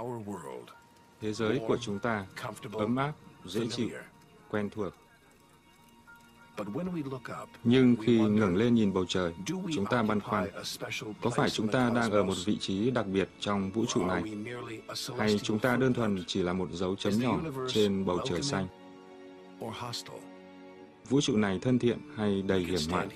Our 0.00 0.26
world, 0.28 0.66
Thế 1.20 1.32
giới 1.32 1.60
của 1.68 1.76
chúng 1.80 1.98
ta 1.98 2.26
ấm 2.72 2.96
áp, 2.96 3.12
dễ 3.44 3.66
chịu, 3.70 3.88
quen 4.50 4.70
thuộc. 4.70 4.94
But 6.56 6.66
when 6.66 6.92
we 6.94 7.10
look 7.10 7.42
up, 7.42 7.48
Nhưng 7.64 7.96
khi 8.02 8.18
ngẩng 8.18 8.56
lên 8.56 8.74
nhìn 8.74 8.92
bầu 8.92 9.04
trời, 9.08 9.32
chúng 9.46 9.86
ta 9.90 10.02
băn 10.02 10.20
khoăn, 10.20 10.46
có 11.22 11.30
phải 11.30 11.50
chúng 11.50 11.68
ta 11.68 11.90
đang 11.94 12.10
ở 12.10 12.22
một 12.22 12.34
vị 12.44 12.58
trí 12.60 12.90
đặc 12.90 13.06
biệt 13.06 13.28
trong 13.40 13.70
vũ 13.70 13.84
trụ 13.86 14.06
này, 14.06 14.22
hay 15.18 15.38
chúng 15.38 15.58
ta 15.58 15.76
đơn 15.76 15.94
thuần 15.94 16.24
chỉ 16.26 16.42
là 16.42 16.52
một 16.52 16.68
dấu 16.72 16.96
chấm 16.96 17.12
nhỏ 17.18 17.38
trên 17.68 18.04
bầu 18.04 18.18
trời 18.24 18.42
xanh? 18.42 18.66
Vũ 21.08 21.20
trụ 21.20 21.36
này 21.36 21.58
thân 21.62 21.78
thiện 21.78 21.98
hay 22.16 22.42
đầy 22.42 22.60
hiểm 22.60 22.80
họa? 22.90 23.06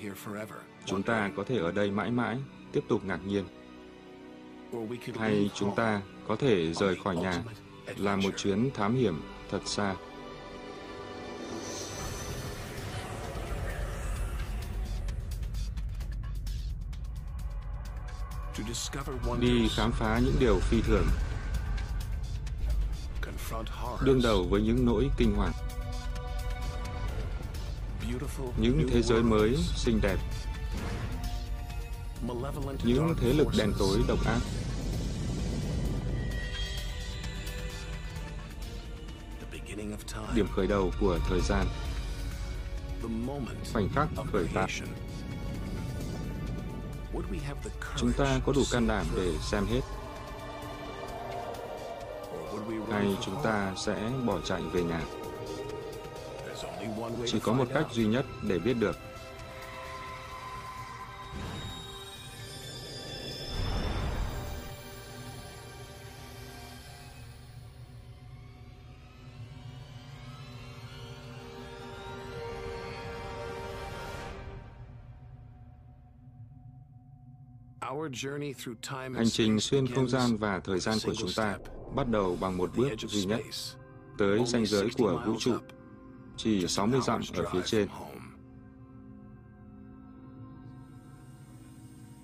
Chúng 0.85 1.03
ta 1.03 1.31
có 1.35 1.43
thể 1.43 1.57
ở 1.57 1.71
đây 1.71 1.91
mãi 1.91 2.11
mãi, 2.11 2.37
tiếp 2.71 2.83
tục 2.87 3.05
ngạc 3.05 3.19
nhiên, 3.27 3.45
hay 5.15 5.49
chúng 5.55 5.75
ta 5.75 6.01
có 6.27 6.35
thể 6.35 6.73
rời 6.73 6.95
khỏi 7.03 7.15
nhà, 7.15 7.43
là 7.85 7.93
làm 7.97 8.19
một 8.19 8.29
chuyến 8.37 8.69
thám 8.73 8.95
hiểm 8.95 9.21
thật 9.51 9.61
xa. 9.65 9.95
Đi 19.39 19.69
khám 19.75 19.91
phá 19.91 20.19
những 20.25 20.35
điều 20.39 20.59
phi 20.59 20.81
thường, 20.81 21.05
đương 24.01 24.21
đầu 24.23 24.43
với 24.49 24.61
những 24.61 24.85
nỗi 24.85 25.09
kinh 25.17 25.35
hoàng, 25.35 25.51
những 28.57 28.87
thế 28.91 29.01
giới 29.01 29.23
mới 29.23 29.57
xinh 29.75 29.99
đẹp, 30.01 30.17
những 32.83 33.15
thế 33.21 33.33
lực 33.33 33.47
đen 33.57 33.73
tối 33.79 34.01
độc 34.07 34.25
ác, 34.25 34.39
điểm 40.35 40.47
khởi 40.55 40.67
đầu 40.67 40.91
của 40.99 41.19
thời 41.29 41.41
gian, 41.41 41.67
khoảnh 43.73 43.89
khắc 43.95 44.07
khởi 44.31 44.47
tạo 44.53 44.67
Chúng 47.97 48.11
ta 48.17 48.39
có 48.45 48.53
đủ 48.55 48.61
can 48.71 48.87
đảm 48.87 49.05
để 49.15 49.31
xem 49.41 49.65
hết, 49.65 49.81
hay 52.91 53.17
chúng 53.21 53.35
ta 53.43 53.73
sẽ 53.77 54.09
bỏ 54.25 54.39
chạy 54.45 54.61
về 54.73 54.83
nhà? 54.83 55.01
Chỉ 57.25 57.39
có 57.39 57.53
một 57.53 57.65
cách 57.73 57.85
duy 57.91 58.05
nhất 58.05 58.25
để 58.41 58.59
biết 58.59 58.73
được. 58.73 58.95
Hành 79.15 79.29
trình 79.29 79.59
xuyên 79.59 79.87
không 79.87 80.09
gian 80.09 80.37
và 80.37 80.59
thời 80.59 80.79
gian 80.79 80.97
của 81.05 81.15
chúng 81.15 81.29
ta 81.35 81.57
bắt 81.95 82.07
đầu 82.09 82.37
bằng 82.41 82.57
một 82.57 82.71
bước 82.75 82.89
duy 82.99 83.25
nhất 83.25 83.41
tới 84.17 84.45
ranh 84.45 84.65
giới 84.65 84.89
60 84.89 84.91
của 84.97 85.21
vũ 85.25 85.35
trụ, 85.39 85.55
chỉ 86.37 86.59
just 86.59 86.81
an 86.81 87.01
60 87.01 87.01
dặm 87.01 87.21
ở 87.33 87.49
phía 87.53 87.61
trên. 87.65 87.87
from 87.87 87.91
home. 87.91 88.13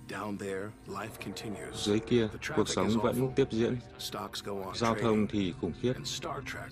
Down 0.09 0.37
there, 0.37 0.69
life 0.87 1.25
continues. 1.25 1.87
Dưới 1.87 1.99
kia, 1.99 2.27
cuộc 2.55 2.69
sống 2.69 2.89
vẫn 3.03 3.31
tiếp 3.35 3.47
diễn, 3.51 3.77
giao 4.75 4.95
thông 5.01 5.27
thì 5.27 5.53
khủng 5.61 5.73
khiếp, 5.81 5.93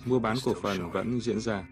mua 0.04 0.18
bán 0.18 0.36
cổ 0.44 0.54
phần 0.62 0.90
vẫn 0.90 1.20
diễn 1.20 1.40
ra. 1.40 1.64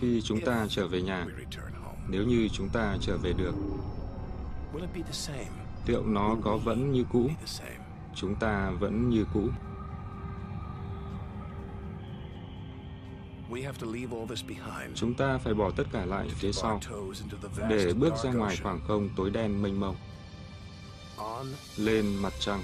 Khi 0.00 0.20
chúng 0.24 0.40
ta 0.40 0.66
trở 0.68 0.88
về 0.88 1.02
nhà, 1.02 1.26
nếu 2.08 2.24
như 2.24 2.48
chúng 2.52 2.68
ta 2.68 2.96
trở 3.00 3.16
về 3.16 3.32
được, 3.32 3.54
liệu 5.86 6.06
nó 6.06 6.36
có 6.42 6.56
vẫn 6.56 6.92
như 6.92 7.04
cũ? 7.12 7.30
Chúng 8.14 8.34
ta 8.34 8.70
vẫn 8.70 9.08
như 9.08 9.24
cũ. 9.34 9.48
Chúng 14.94 15.14
ta 15.14 15.38
phải 15.38 15.54
bỏ 15.54 15.70
tất 15.70 15.84
cả 15.92 16.04
lại 16.04 16.28
phía 16.28 16.52
sau 16.52 16.80
để 17.68 17.92
bước 17.92 18.14
ra 18.24 18.32
ngoài 18.32 18.56
khoảng 18.62 18.80
không 18.88 19.08
tối 19.16 19.30
đen 19.30 19.62
mênh 19.62 19.80
mông, 19.80 19.96
lên 21.76 22.16
mặt 22.22 22.32
trăng. 22.40 22.60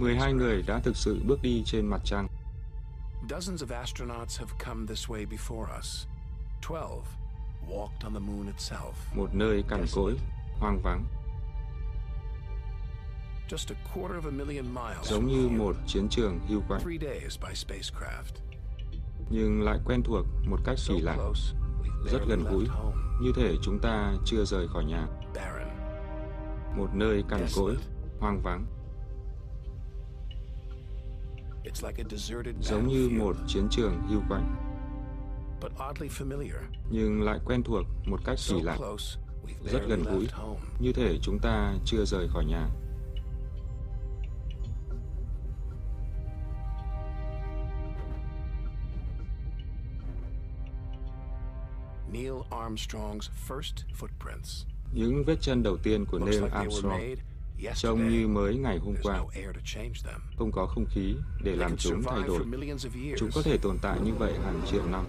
To 0.00 0.06
the 0.06 0.14
moon. 0.14 0.16
Mười 0.16 0.16
hai 0.16 0.32
người 0.32 0.62
đã 0.62 0.78
thực 0.78 0.96
sự 0.96 1.20
bước 1.26 1.42
đi 1.42 1.62
trên 1.66 1.86
mặt 1.86 2.00
trăng. 2.04 2.28
Dozens 3.28 3.56
of 3.66 3.82
astronauts 3.82 4.38
have 4.38 4.52
come 4.64 4.86
this 4.86 5.06
way 5.08 5.26
before 5.28 5.78
us. 5.78 6.06
Twelve 6.62 7.02
walked 7.68 8.04
on 8.04 8.12
the 8.14 8.20
moon 8.20 8.46
itself. 8.46 8.92
Một 9.14 9.34
nơi 9.34 9.62
cằn 9.68 9.84
cỗi, 9.94 10.16
hoang 10.58 10.82
vắng, 10.82 11.04
Just 13.48 13.74
a 13.74 13.94
quarter 13.94 14.24
of 14.24 14.28
a 14.28 14.30
million 14.30 14.74
miles 14.74 15.10
giống 15.10 15.26
như 15.26 15.48
một 15.48 15.76
chiến 15.86 16.08
trường 16.08 16.40
hưu 16.48 16.62
quạnh, 16.68 16.80
Three 16.80 16.98
days 16.98 17.38
by 17.38 17.54
spacecraft. 17.54 18.40
nhưng 19.30 19.62
lại 19.62 19.78
quen 19.84 20.02
thuộc 20.02 20.26
một 20.46 20.60
cách 20.64 20.78
kỳ 20.88 21.00
lạ, 21.00 21.16
rất 22.12 22.18
gần 22.28 22.44
gũi, 22.50 22.66
như 23.20 23.32
thể 23.36 23.54
chúng 23.62 23.78
ta 23.78 24.12
chưa 24.24 24.44
rời 24.44 24.68
khỏi 24.68 24.84
nhà. 24.84 25.06
Một 26.76 26.88
nơi 26.94 27.24
cằn 27.28 27.46
cỗi, 27.56 27.76
hoang 28.20 28.42
vắng, 28.42 28.66
giống 32.60 32.88
như 32.88 33.08
một 33.18 33.36
chiến 33.46 33.68
trường 33.70 34.02
hưu 34.08 34.22
quạnh, 34.28 34.56
nhưng 36.90 37.22
lại 37.22 37.38
quen 37.44 37.62
thuộc 37.62 37.86
một 38.06 38.20
cách 38.24 38.38
kỳ 38.48 38.60
lạ, 38.62 38.78
rất 39.64 39.80
gần 39.88 40.02
gũi, 40.02 40.28
như 40.80 40.92
thể 40.92 41.18
chúng 41.22 41.38
ta 41.38 41.74
chưa 41.84 42.04
rời 42.04 42.28
khỏi 42.28 42.44
nhà. 42.44 42.68
Neil 52.12 52.42
Armstrong's 52.50 53.30
first 53.48 53.84
footprints. 54.00 54.66
Những 54.92 55.24
vết 55.24 55.36
chân 55.40 55.62
đầu 55.62 55.76
tiên 55.76 56.04
của 56.04 56.18
Neil 56.18 56.44
Armstrong 56.52 57.00
trông 57.74 58.08
như 58.08 58.28
mới 58.28 58.56
ngày 58.56 58.78
hôm 58.78 58.94
qua, 59.02 59.24
không 60.36 60.52
có 60.52 60.66
không 60.66 60.84
khí 60.90 61.14
để 61.44 61.56
làm 61.56 61.76
chúng 61.76 62.02
thay 62.02 62.22
đổi. 62.26 62.44
Chúng 63.18 63.30
có 63.34 63.42
thể 63.42 63.58
tồn 63.62 63.78
tại 63.82 64.00
như 64.00 64.14
vậy 64.14 64.32
hàng 64.44 64.60
triệu 64.70 64.86
năm, 64.86 65.06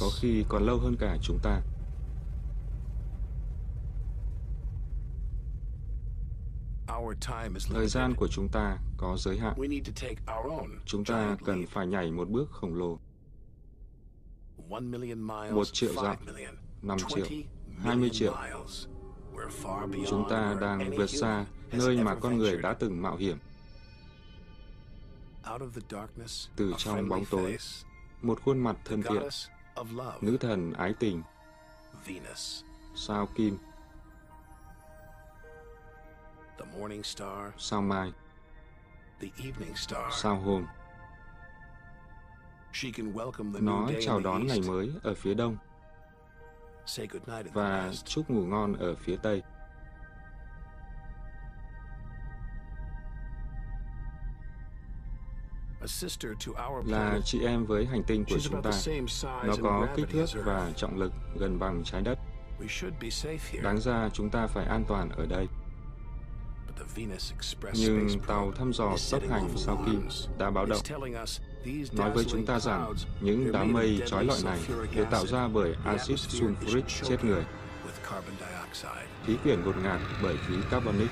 có 0.00 0.10
khi 0.20 0.44
còn 0.48 0.66
lâu 0.66 0.78
hơn 0.78 0.96
cả 1.00 1.16
chúng 1.22 1.38
ta. 1.42 1.60
Thời 7.74 7.86
gian 7.86 8.14
của 8.16 8.28
chúng 8.28 8.48
ta 8.48 8.78
có 8.96 9.16
giới 9.18 9.38
hạn. 9.38 9.54
We 9.56 9.68
need 9.68 9.86
to 9.86 9.92
take 9.94 10.16
our 10.38 10.52
own 10.52 10.68
Chúng 10.86 11.04
ta 11.04 11.36
cần 11.44 11.66
phải 11.66 11.86
nhảy 11.86 12.10
một 12.10 12.28
bước 12.28 12.50
khổng 12.50 12.74
lồ, 12.74 12.98
One 14.70 14.80
million 14.80 15.26
miles, 15.26 15.52
Một 15.52 15.64
triệu 15.72 15.92
dặm, 15.94 16.16
5 16.82 16.98
triệu, 17.08 17.26
20 17.26 17.44
20 17.78 17.96
million 17.96 18.12
triệu. 18.12 18.34
Chúng 20.08 20.28
ta 20.30 20.56
đang 20.60 20.90
vượt 20.96 21.06
xa 21.06 21.44
nơi 21.72 21.96
mà 21.96 22.14
con 22.14 22.38
người 22.38 22.56
đã 22.62 22.74
từng 22.74 23.02
mạo 23.02 23.16
hiểm. 23.16 23.38
Từ 26.56 26.74
trong 26.78 27.08
bóng 27.08 27.24
tối, 27.30 27.56
một 28.22 28.40
khuôn 28.44 28.58
mặt 28.58 28.76
thân 28.84 29.02
thiện, 29.02 29.22
nữ 30.20 30.36
thần 30.36 30.72
ái 30.72 30.94
tình, 30.98 31.22
sao 32.96 33.28
kim, 33.34 33.58
sao 37.58 37.82
mai, 37.82 38.12
sao 40.10 40.36
hôm. 40.40 40.66
Nó 43.60 43.90
chào 44.00 44.20
đón 44.20 44.46
ngày 44.46 44.60
mới 44.60 44.90
ở 45.02 45.14
phía 45.14 45.34
đông 45.34 45.56
và 47.52 47.92
chúc 48.04 48.30
ngủ 48.30 48.44
ngon 48.44 48.76
ở 48.76 48.94
phía 48.94 49.16
tây. 49.16 49.42
A 55.80 55.86
sister 55.86 56.32
to 56.46 56.66
our 56.66 56.90
Là 56.90 57.18
chị 57.24 57.44
em 57.44 57.66
với 57.66 57.86
hành 57.86 58.02
tinh 58.02 58.24
của 58.24 58.38
chúng 58.42 58.62
ta. 58.62 58.70
Nó 59.44 59.54
có 59.62 59.88
kích 59.96 60.06
thước 60.10 60.26
và 60.44 60.72
trọng 60.76 60.98
lực 60.98 61.12
gần 61.40 61.58
bằng 61.58 61.82
trái 61.84 62.02
đất. 62.02 62.18
Đáng 63.62 63.78
ra 63.78 64.08
chúng 64.12 64.30
ta 64.30 64.46
phải 64.46 64.64
an 64.64 64.84
toàn 64.88 65.10
ở 65.10 65.26
đây. 65.26 65.48
Nhưng 67.72 68.08
tàu 68.26 68.52
thăm 68.52 68.72
dò 68.72 68.96
tốc 69.10 69.22
hành 69.30 69.48
sao 69.56 69.82
kim 69.86 70.08
đã 70.38 70.50
báo 70.50 70.66
động. 70.66 70.80
Nói 71.92 72.10
với 72.10 72.24
chúng 72.24 72.46
ta 72.46 72.60
rằng 72.60 72.94
những 73.20 73.52
đám 73.52 73.72
mây 73.72 74.00
trói 74.06 74.24
lọi 74.24 74.38
này 74.44 74.58
được 74.94 75.04
tạo 75.10 75.26
ra 75.26 75.48
bởi 75.48 75.74
axit 75.84 76.18
sulfuric 76.18 76.82
chết 77.08 77.24
người, 77.24 77.44
khí 79.26 79.36
quyển 79.42 79.64
ngột 79.64 79.76
ngạt 79.76 80.00
bởi 80.22 80.36
khí 80.48 80.54
carbonic. 80.70 81.10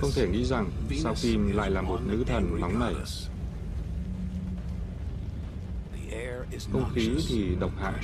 Không 0.00 0.10
thể 0.14 0.28
nghĩ 0.28 0.44
rằng 0.44 0.70
sao 1.02 1.14
kim 1.22 1.56
lại 1.56 1.70
là 1.70 1.82
một 1.82 1.98
nữ 2.06 2.24
thần 2.26 2.60
nóng 2.60 2.80
nảy. 2.80 2.94
Không 6.72 6.90
khí 6.94 7.10
thì 7.28 7.54
độc 7.60 7.70
hại, 7.78 7.94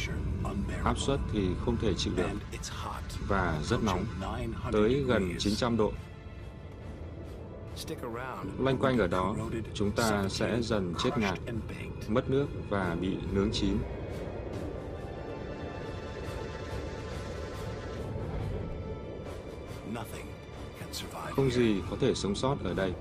áp 0.84 0.98
suất 0.98 1.20
thì 1.32 1.48
không 1.64 1.76
thể 1.76 1.94
chịu 1.94 2.12
được. 2.16 2.28
Và 3.28 3.60
rất 3.64 3.82
nóng, 3.82 4.04
approaching 4.20 4.52
900 4.52 4.72
tới 4.72 5.04
gần 5.06 5.22
degrees. 5.22 5.42
900 5.42 5.76
độ. 5.76 5.92
Loanh 8.58 8.78
quanh 8.78 8.98
ở 8.98 9.06
đó, 9.06 9.36
chúng 9.74 9.90
ta 9.90 10.28
sẽ 10.28 10.62
dần 10.62 10.94
chết 11.04 11.10
ngạt, 11.18 11.38
mất 12.08 12.30
nước 12.30 12.46
và 12.68 12.96
bị 13.00 13.16
nướng 13.32 13.50
chín. 13.52 13.78
Không 21.30 21.50
gì 21.50 21.82
có 21.90 21.96
thể 22.00 22.14
sống 22.14 22.34
sót 22.34 22.56
ở 22.64 22.74
đây, 22.74 22.92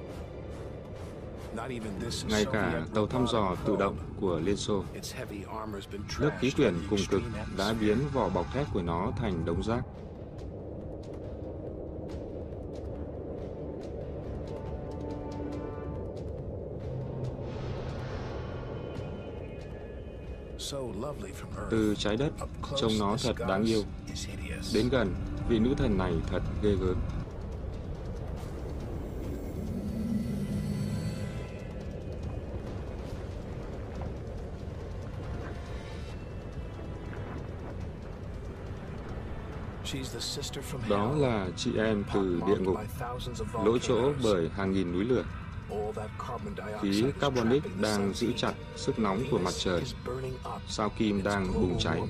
ngay 2.30 2.46
cả 2.54 2.86
tàu 2.94 3.08
thăm 3.08 3.28
dò 3.28 3.56
tự 3.66 3.76
động 3.76 3.98
của 4.20 4.40
Liên 4.40 4.58
Xô. 4.58 4.84
Lớp 6.20 6.32
khí 6.40 6.52
quyển 6.52 6.74
cùng 6.90 7.00
cực 7.10 7.22
đã 7.58 7.74
biến 7.74 7.98
vỏ 8.14 8.30
bọc 8.30 8.54
thép 8.54 8.68
của 8.74 8.82
nó 8.82 9.12
thành 9.18 9.46
đống 9.46 9.64
rác. 9.64 9.84
Từ 21.70 21.96
trái 21.98 22.18
đất, 22.18 22.32
trông 22.78 22.92
nó 23.00 23.16
thật 23.24 23.34
đáng 23.48 23.64
yêu. 23.64 23.84
Đến 24.74 24.90
gần, 24.90 25.16
vị 25.50 25.60
nữ 25.60 25.74
thần 25.78 25.98
này 25.98 26.14
thật 26.28 26.42
ghê 26.64 26.72
gớm. 26.82 26.96
Đó 40.90 41.16
là 41.18 41.48
chị 41.58 41.72
em 41.78 42.04
từ 42.14 42.42
địa 42.48 42.58
ngục, 42.60 42.78
lỗ 43.66 43.78
chỗ 43.78 44.12
bởi 44.24 44.50
hàng 44.50 44.72
nghìn 44.72 44.92
núi 44.94 45.06
lửa. 45.06 45.24
Khí 46.82 47.04
carbonic 47.20 47.64
đang 47.82 48.14
giữ 48.14 48.32
chặt 48.38 48.54
sức 48.76 49.00
nóng 49.00 49.24
của 49.32 49.40
mặt 49.40 49.54
trời. 49.60 49.84
Sao 50.68 50.90
kim 50.98 51.24
đang 51.24 51.54
bùng 51.54 51.78
cháy. 51.80 52.02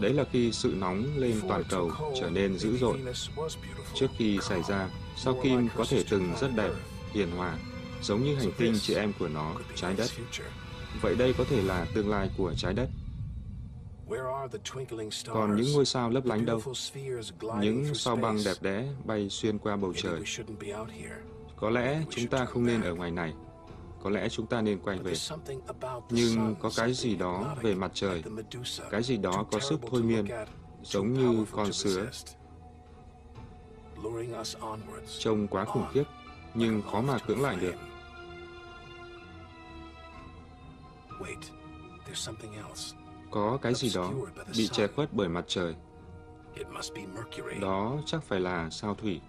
Đấy 0.00 0.12
là 0.12 0.24
khi 0.32 0.52
sự 0.52 0.74
nóng 0.76 1.06
lên 1.16 1.40
toàn 1.48 1.62
cầu 1.68 1.90
trở 2.20 2.30
nên 2.30 2.58
dữ 2.58 2.76
dội. 2.76 2.98
Trước 3.94 4.08
khi 4.18 4.38
xảy 4.42 4.62
ra, 4.68 4.88
sao 5.16 5.40
kim 5.42 5.68
có 5.76 5.84
thể 5.88 6.04
từng 6.10 6.34
rất 6.40 6.50
đẹp, 6.56 6.70
hiền 7.12 7.30
hòa, 7.30 7.56
giống 8.02 8.24
như 8.24 8.34
hành 8.34 8.52
tinh 8.58 8.74
chị 8.80 8.94
em 8.94 9.12
của 9.18 9.28
nó, 9.28 9.54
trái 9.74 9.94
đất. 9.94 10.10
Vậy 11.00 11.14
đây 11.14 11.34
có 11.38 11.44
thể 11.50 11.62
là 11.62 11.86
tương 11.94 12.10
lai 12.10 12.30
của 12.36 12.54
trái 12.56 12.72
đất. 12.72 12.88
Còn 15.26 15.56
những 15.56 15.72
ngôi 15.72 15.84
sao 15.84 16.10
lấp 16.10 16.24
The 16.24 16.28
lánh 16.28 16.46
đâu? 16.46 16.60
Những 17.60 17.94
sao 17.94 18.16
băng 18.16 18.38
đẹp 18.44 18.56
đẽ 18.60 18.88
bay 19.04 19.28
xuyên 19.30 19.58
qua 19.58 19.76
bầu 19.76 19.92
trời. 19.96 20.22
Có 21.56 21.70
lẽ 21.70 22.02
chúng 22.10 22.26
ta 22.26 22.44
không 22.44 22.66
nên 22.66 22.82
ở 22.82 22.94
ngoài 22.94 23.10
này. 23.10 23.34
Có 24.02 24.10
lẽ 24.10 24.28
chúng 24.28 24.46
ta 24.46 24.60
nên 24.62 24.78
quay 24.78 24.98
về. 24.98 25.14
Nhưng 26.10 26.54
có 26.60 26.70
cái 26.76 26.92
gì 26.92 27.16
đó 27.16 27.56
về 27.62 27.74
mặt 27.74 27.90
trời, 27.94 28.22
cái 28.90 29.02
gì 29.02 29.16
đó 29.16 29.46
có 29.52 29.60
sức 29.60 29.80
thôi 29.90 30.02
miên, 30.02 30.26
giống 30.82 31.12
như 31.12 31.44
con 31.52 31.72
sứa. 31.72 32.04
resist. 32.04 32.36
Luring 34.02 34.40
us 34.40 34.56
onwards, 34.56 35.18
Trông 35.18 35.48
quá 35.48 35.64
khủng 35.64 35.86
khiếp, 35.92 36.04
nhưng 36.54 36.82
khó 36.82 37.00
mà 37.00 37.18
cưỡng 37.18 37.42
lại 37.42 37.56
được. 37.56 37.74
Wait, 41.20 41.40
there's 42.06 42.14
something 42.14 42.52
else. 42.54 43.01
Có 43.32 43.58
cái 43.62 43.74
gì 43.74 43.90
đó 43.94 44.12
bị 44.56 44.68
che 44.68 44.86
khuất 44.86 45.12
bởi 45.12 45.28
mặt 45.28 45.44
trời. 45.48 45.74
Đó 47.60 47.96
chắc 48.06 48.22
phải 48.24 48.40
là 48.40 48.70
sao 48.70 48.94
thủy. 48.94 49.20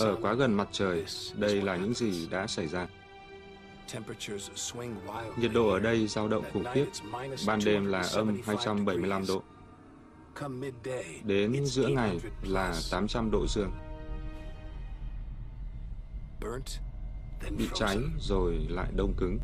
Ở 0.00 0.16
quá 0.22 0.34
gần 0.34 0.54
mặt 0.54 0.68
trời, 0.72 1.04
đây 1.34 1.62
là 1.62 1.76
những 1.76 1.94
gì 1.94 2.28
đã 2.30 2.46
xảy 2.46 2.66
ra. 2.68 2.88
Temperatures 3.92 4.50
swing 4.50 4.94
wildly. 5.06 5.32
Nhiệt 5.36 5.50
độ 5.54 5.68
ở 5.68 5.80
đây 5.80 6.06
dao 6.06 6.28
động 6.28 6.44
khủng 6.52 6.64
khiếp. 6.74 6.86
Ban 7.46 7.60
đêm 7.64 7.86
là 7.86 7.98
âm 8.14 8.28
275 8.46 8.46
275 8.46 9.24
degrees. 9.24 9.28
độ. 9.28 9.42
Đến 11.24 11.66
giữa 11.66 11.88
ngày 11.88 12.18
800 12.20 12.52
là 12.52 12.72
plus. 12.72 12.92
800 12.92 13.30
độ 13.30 13.46
dương. 13.48 13.70
Bị 17.58 17.68
cháy 17.74 17.98
rồi 18.20 18.66
lại 18.70 18.92
đông 18.96 19.14
cứng. 19.16 19.38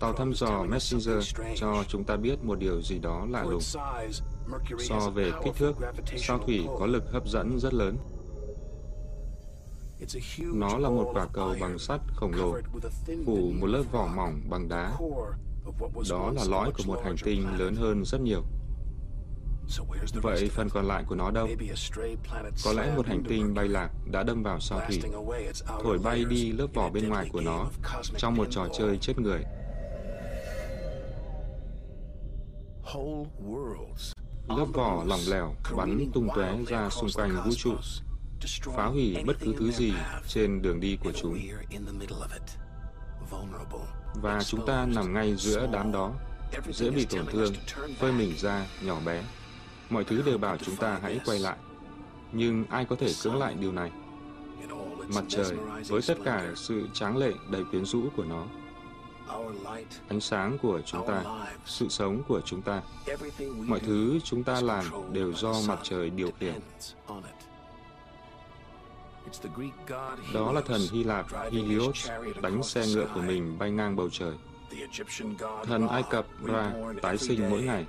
Tàu 0.00 0.12
thăm 0.12 0.32
dò 0.34 0.64
Messenger 0.64 1.34
cho 1.56 1.84
chúng 1.88 2.04
ta 2.04 2.16
biết 2.16 2.44
một 2.44 2.58
điều 2.58 2.82
gì 2.82 2.98
đó 2.98 3.26
lạ 3.30 3.44
lùng. 3.44 3.60
So 4.78 5.10
về 5.14 5.30
kích 5.44 5.54
thước, 5.56 5.72
sao 6.16 6.38
thủy 6.38 6.66
có 6.78 6.86
lực 6.86 7.04
hấp 7.12 7.28
dẫn 7.28 7.58
rất 7.60 7.74
lớn. 7.74 7.96
Nó 10.38 10.78
là 10.78 10.88
một 10.88 11.10
quả 11.14 11.26
cầu 11.32 11.54
bằng 11.60 11.78
sắt 11.78 12.00
khổng 12.14 12.32
lồ, 12.34 12.56
phủ 13.26 13.52
một 13.60 13.66
lớp 13.66 13.82
vỏ 13.92 14.06
mỏng 14.16 14.40
bằng 14.50 14.68
đá. 14.68 14.92
Đó 16.10 16.32
là 16.34 16.44
lõi 16.44 16.70
của 16.72 16.84
một 16.86 17.00
hành 17.04 17.16
tinh 17.24 17.58
lớn 17.58 17.76
hơn 17.76 18.04
rất 18.04 18.20
nhiều. 18.20 18.42
Vậy 20.22 20.50
phần 20.54 20.68
còn 20.68 20.88
lại 20.88 21.04
của 21.06 21.14
nó 21.14 21.30
đâu? 21.30 21.48
Có 22.64 22.72
lẽ 22.72 22.92
một 22.96 23.06
hành 23.06 23.22
tinh 23.28 23.54
bay 23.54 23.68
lạc 23.68 23.90
đã 24.12 24.22
đâm 24.22 24.42
vào 24.42 24.60
sao 24.60 24.80
thủy, 24.88 25.02
thổi 25.66 25.98
bay 25.98 26.24
đi 26.24 26.52
lớp 26.52 26.66
vỏ 26.74 26.90
bên 26.90 27.08
ngoài 27.08 27.28
của 27.32 27.40
nó 27.40 27.66
trong 28.16 28.34
một 28.34 28.46
trò 28.50 28.68
chơi 28.78 28.98
chết 28.98 29.18
người. 29.18 29.44
Whole 32.84 33.26
worlds 33.46 34.12
Lớp 34.48 34.66
vỏ 34.72 35.04
lỏng 35.06 35.20
lẻo 35.28 35.54
bắn 35.76 36.10
tung 36.14 36.28
tóe 36.36 36.58
ra 36.66 36.90
xung 36.90 37.10
quanh 37.14 37.42
vũ 37.44 37.50
trụ, 37.56 37.74
phá 38.76 38.86
hủy 38.86 39.16
bất 39.26 39.36
cứ 39.40 39.54
thứ 39.58 39.70
gì 39.70 39.92
trên 40.28 40.62
đường 40.62 40.80
đi 40.80 40.98
của 41.04 41.12
chúng. 41.12 41.38
Và 44.14 44.42
chúng 44.42 44.66
ta 44.66 44.86
nằm 44.86 45.14
ngay 45.14 45.34
giữa 45.36 45.68
đám 45.72 45.92
đó, 45.92 46.12
dễ 46.72 46.90
bị 46.90 47.06
tổn 47.10 47.26
thương, 47.26 47.52
phơi 47.98 48.12
mình 48.12 48.36
ra, 48.36 48.66
nhỏ 48.82 49.00
bé. 49.06 49.22
Mọi 49.92 50.04
thứ 50.04 50.22
đều 50.22 50.38
bảo 50.38 50.56
chúng 50.56 50.76
ta 50.76 50.98
hãy 51.02 51.20
quay 51.24 51.38
lại. 51.38 51.56
Nhưng 52.32 52.64
ai 52.70 52.84
có 52.84 52.96
thể 52.96 53.12
cưỡng 53.22 53.38
lại 53.38 53.54
điều 53.60 53.72
này? 53.72 53.90
Mặt 55.14 55.24
trời, 55.28 55.56
với 55.88 56.00
tất 56.06 56.18
cả 56.24 56.52
sự 56.54 56.88
tráng 56.92 57.16
lệ 57.16 57.32
đầy 57.50 57.64
quyến 57.64 57.84
rũ 57.84 58.02
của 58.16 58.24
nó, 58.24 58.44
ánh 60.08 60.20
sáng 60.20 60.58
của 60.62 60.80
chúng 60.86 61.06
ta, 61.08 61.24
sự 61.66 61.88
sống 61.88 62.22
của 62.28 62.40
chúng 62.40 62.62
ta, 62.62 62.82
mọi 63.56 63.80
thứ 63.80 64.18
chúng 64.24 64.44
ta 64.44 64.60
làm 64.60 64.84
đều 65.12 65.32
do 65.32 65.54
mặt 65.68 65.78
trời 65.82 66.10
điều 66.10 66.30
khiển. 66.40 66.54
Đó 70.34 70.52
là 70.52 70.60
thần 70.60 70.80
Hy 70.92 71.04
Lạp 71.04 71.26
Helios 71.52 72.10
đánh 72.42 72.62
xe 72.62 72.86
ngựa 72.86 73.06
của 73.14 73.20
mình 73.20 73.58
bay 73.58 73.70
ngang 73.70 73.96
bầu 73.96 74.08
trời. 74.12 74.32
Thần 75.64 75.88
Ai 75.88 76.02
Cập 76.10 76.26
Ra 76.44 76.72
tái 77.02 77.18
sinh 77.18 77.50
mỗi 77.50 77.62
ngày. 77.62 77.86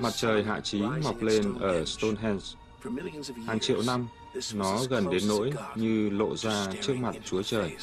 Mặt 0.00 0.12
trời 0.16 0.44
hạ 0.44 0.60
trí 0.60 0.82
mọc 1.04 1.22
lên 1.22 1.54
ở 1.60 1.84
Stonehenge. 1.84 2.44
Hàng 3.46 3.58
triệu 3.60 3.82
năm, 3.86 4.08
nó 4.54 4.78
gần 4.90 5.10
đến 5.10 5.22
nỗi 5.28 5.52
như 5.74 6.10
lộ 6.10 6.36
ra 6.36 6.66
trước 6.82 6.94
mặt 6.96 7.14
Chúa 7.24 7.42
Trời. 7.42 7.76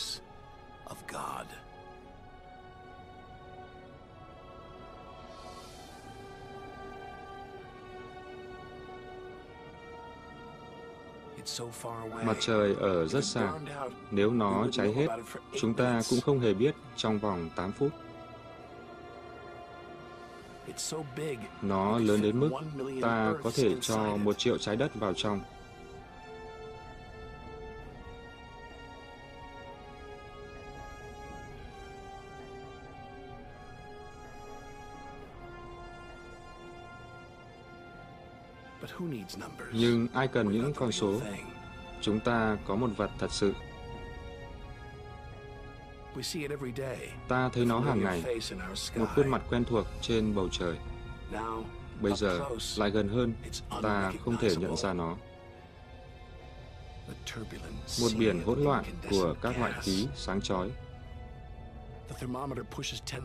Mặt 12.26 12.38
trời 12.40 12.76
ở 12.80 13.08
rất 13.08 13.26
xa. 13.26 13.54
Nếu 14.12 14.32
nó 14.32 14.68
cháy 14.72 14.94
hết, 14.94 15.08
chúng 15.60 15.74
ta 15.74 16.02
cũng 16.10 16.22
không 16.22 16.40
hề 16.40 16.54
biết 16.54 16.76
trong 16.96 17.20
vòng 17.20 17.50
8 17.56 17.72
phút. 17.72 17.92
Nó 21.62 21.98
lớn 21.98 22.22
đến 22.22 22.40
mức 22.40 22.50
ta 23.02 23.34
có 23.44 23.52
thể 23.56 23.76
cho 23.82 24.18
một 24.18 24.38
triệu 24.38 24.58
trái 24.58 24.76
đất 24.76 24.96
vào 24.96 25.14
trong. 25.14 25.42
Nhưng 39.74 40.08
ai 40.14 40.28
cần 40.28 40.52
những 40.52 40.74
con 40.74 40.92
số? 40.92 41.22
Chúng 42.02 42.20
ta 42.20 42.58
có 42.66 42.76
một 42.76 42.90
vật 42.98 43.10
thật 43.20 43.32
sự. 43.32 43.54
Ta 47.28 47.50
thấy 47.50 47.66
nó 47.66 47.80
hàng 47.80 48.04
ngày, 48.04 48.24
một 48.98 49.06
khuôn 49.16 49.28
mặt 49.28 49.42
quen 49.50 49.64
thuộc 49.66 49.88
trên 50.02 50.36
bầu 50.36 50.50
trời. 50.52 50.78
Bây 52.02 52.14
giờ, 52.16 52.40
lại 52.78 52.90
gần 52.90 53.08
hơn, 53.08 53.34
ta 53.82 54.14
không 54.26 54.38
thể 54.38 54.56
nhận 54.56 54.76
ra 54.78 54.94
nó. 54.94 55.16
Một 58.02 58.10
biển 58.18 58.42
hỗn 58.46 58.64
loạn 58.64 58.84
của 59.10 59.36
các 59.42 59.60
loại 59.60 59.74
khí 59.82 60.08
sáng 60.16 60.42
chói. 60.42 60.70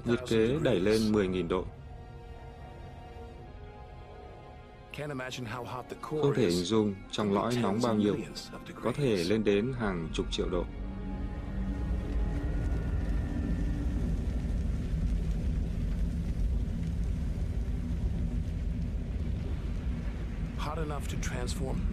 Nhiệt 0.04 0.20
kế 0.28 0.56
đẩy 0.62 0.80
lên 0.80 1.12
10.000 1.12 1.48
độ. 1.48 1.64
Không 6.22 6.34
thể 6.34 6.42
hình 6.42 6.64
dung 6.64 6.94
trong 7.10 7.32
lõi 7.32 7.56
nóng 7.62 7.80
bao 7.82 7.94
nhiêu, 7.94 8.16
có 8.82 8.92
thể 8.92 9.24
lên 9.24 9.44
đến 9.44 9.72
hàng 9.80 10.08
chục 10.14 10.26
triệu 10.32 10.48
độ. 10.48 10.64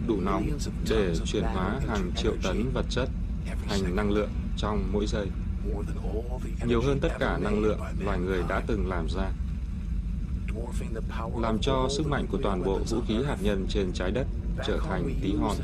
Đủ 0.06 0.20
nóng 0.20 0.50
để 0.90 1.14
chuyển 1.24 1.42
hóa 1.42 1.80
hàng 1.88 2.10
triệu 2.16 2.32
tấn 2.42 2.70
vật 2.74 2.86
chất 2.90 3.08
thành 3.68 3.96
năng 3.96 4.10
lượng 4.10 4.30
trong 4.56 4.88
mỗi 4.92 5.06
giây, 5.06 5.26
nhiều 6.66 6.82
hơn 6.82 6.98
tất 7.02 7.08
cả 7.18 7.38
năng 7.38 7.62
lượng 7.62 7.80
loài 8.04 8.18
người 8.18 8.42
đã 8.48 8.62
từng 8.66 8.88
làm 8.88 9.06
ra, 9.08 9.30
làm 11.40 11.58
cho 11.60 11.88
sức 11.90 12.06
mạnh 12.06 12.26
của 12.30 12.38
toàn 12.42 12.62
bộ 12.64 12.80
vũ 12.90 13.00
khí 13.08 13.14
hạt 13.26 13.36
nhân 13.40 13.66
trên 13.68 13.92
trái 13.92 14.10
đất 14.10 14.26
trở 14.66 14.78
thành 14.88 15.14
tí 15.22 15.34
hon. 15.40 15.56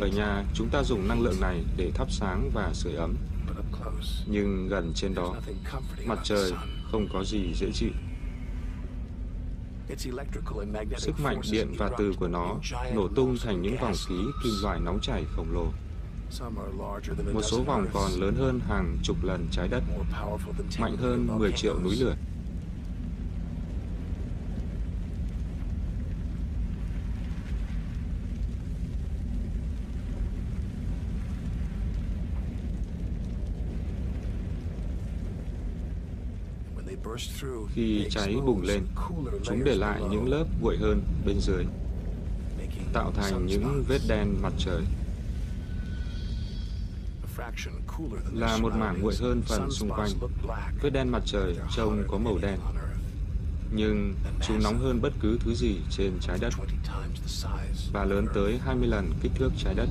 Ở 0.00 0.06
nhà, 0.06 0.44
chúng 0.54 0.68
ta 0.68 0.82
dùng 0.82 1.08
năng 1.08 1.20
lượng 1.20 1.40
này 1.40 1.64
để 1.76 1.90
thắp 1.94 2.10
sáng 2.10 2.50
và 2.54 2.70
sưởi 2.74 2.94
ấm. 2.94 3.14
Nhưng 4.26 4.68
gần 4.68 4.92
trên 4.94 5.14
đó, 5.14 5.34
mặt 6.06 6.18
trời 6.24 6.52
không 6.92 7.08
có 7.12 7.24
gì 7.24 7.54
dễ 7.54 7.70
chịu. 7.72 7.90
Sức 10.96 11.20
mạnh 11.20 11.40
điện 11.50 11.74
và 11.78 11.90
từ 11.98 12.12
của 12.20 12.28
nó 12.28 12.56
nổ 12.94 13.08
tung 13.08 13.36
thành 13.44 13.62
những 13.62 13.76
vòng 13.80 13.92
khí 14.08 14.14
kim 14.44 14.52
loại 14.62 14.80
nóng 14.80 14.98
chảy 15.02 15.24
khổng 15.36 15.52
lồ. 15.52 15.66
Một 17.32 17.42
số 17.42 17.62
vòng 17.62 17.86
còn 17.92 18.10
lớn 18.20 18.34
hơn 18.38 18.60
hàng 18.68 18.96
chục 19.02 19.16
lần 19.22 19.46
trái 19.52 19.68
đất, 19.68 19.82
mạnh 20.80 20.96
hơn 20.96 21.38
10 21.38 21.52
triệu 21.52 21.80
núi 21.84 21.96
lửa. 21.96 22.16
Khi 37.74 38.06
cháy 38.10 38.36
bùng 38.46 38.62
lên, 38.62 38.82
chúng 39.44 39.64
để 39.64 39.74
lại 39.74 40.02
những 40.10 40.28
lớp 40.28 40.44
nguội 40.60 40.76
hơn 40.76 41.02
bên 41.26 41.40
dưới, 41.40 41.64
tạo 42.92 43.12
thành 43.16 43.46
những 43.46 43.84
vết 43.88 44.00
đen 44.08 44.36
mặt 44.42 44.52
trời. 44.58 44.82
Là 48.32 48.56
một 48.56 48.72
mảng 48.76 49.02
nguội 49.02 49.14
hơn 49.20 49.42
phần 49.42 49.70
xung 49.70 49.90
quanh, 49.90 50.10
vết 50.82 50.90
đen 50.90 51.08
mặt 51.08 51.22
trời 51.26 51.56
trông 51.76 52.04
có 52.08 52.18
màu 52.18 52.38
đen, 52.42 52.58
nhưng 53.72 54.14
chúng 54.46 54.62
nóng 54.62 54.78
hơn 54.78 55.00
bất 55.02 55.12
cứ 55.20 55.38
thứ 55.40 55.54
gì 55.54 55.76
trên 55.90 56.12
trái 56.20 56.38
đất 56.40 56.52
và 57.92 58.04
lớn 58.04 58.26
tới 58.34 58.58
20 58.64 58.88
lần 58.88 59.12
kích 59.22 59.32
thước 59.34 59.50
trái 59.58 59.74
đất. 59.74 59.88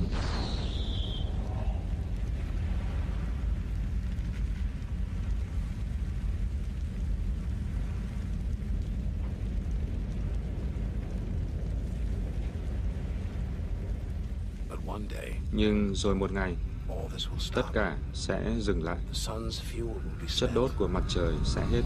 Nhưng 15.52 15.94
rồi 15.94 16.14
một 16.14 16.32
ngày, 16.32 16.56
tất 17.54 17.62
cả 17.72 17.96
sẽ 18.12 18.52
dừng 18.60 18.82
lại. 18.82 18.98
Chất 20.28 20.50
đốt 20.54 20.70
của 20.78 20.88
mặt 20.88 21.02
trời 21.08 21.34
sẽ 21.44 21.66
hết. 21.66 21.82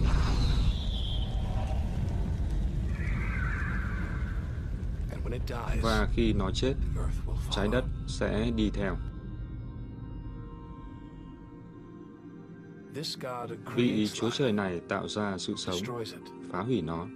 Và 5.82 6.08
khi 6.14 6.32
nó 6.32 6.50
chết, 6.54 6.74
trái 7.50 7.68
đất 7.72 7.84
sẽ 8.08 8.50
đi 8.56 8.70
theo. 8.74 8.96
Vị 13.74 14.08
Chúa 14.12 14.30
Trời 14.30 14.52
này 14.52 14.80
tạo 14.88 15.08
ra 15.08 15.38
sự 15.38 15.54
sống, 15.56 15.76
phá 16.52 16.60
hủy 16.60 16.82
nó, 16.82 17.06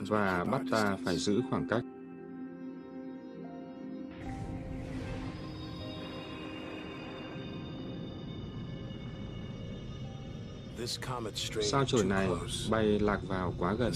và 0.00 0.44
bắt 0.44 0.60
ta 0.70 0.96
phải 1.04 1.16
giữ 1.16 1.40
khoảng 1.50 1.68
cách. 1.68 1.82
Sao 11.62 11.84
chổi 11.84 12.04
này 12.04 12.28
bay 12.70 12.84
lạc 12.84 13.20
vào 13.28 13.54
quá 13.58 13.74
gần. 13.74 13.94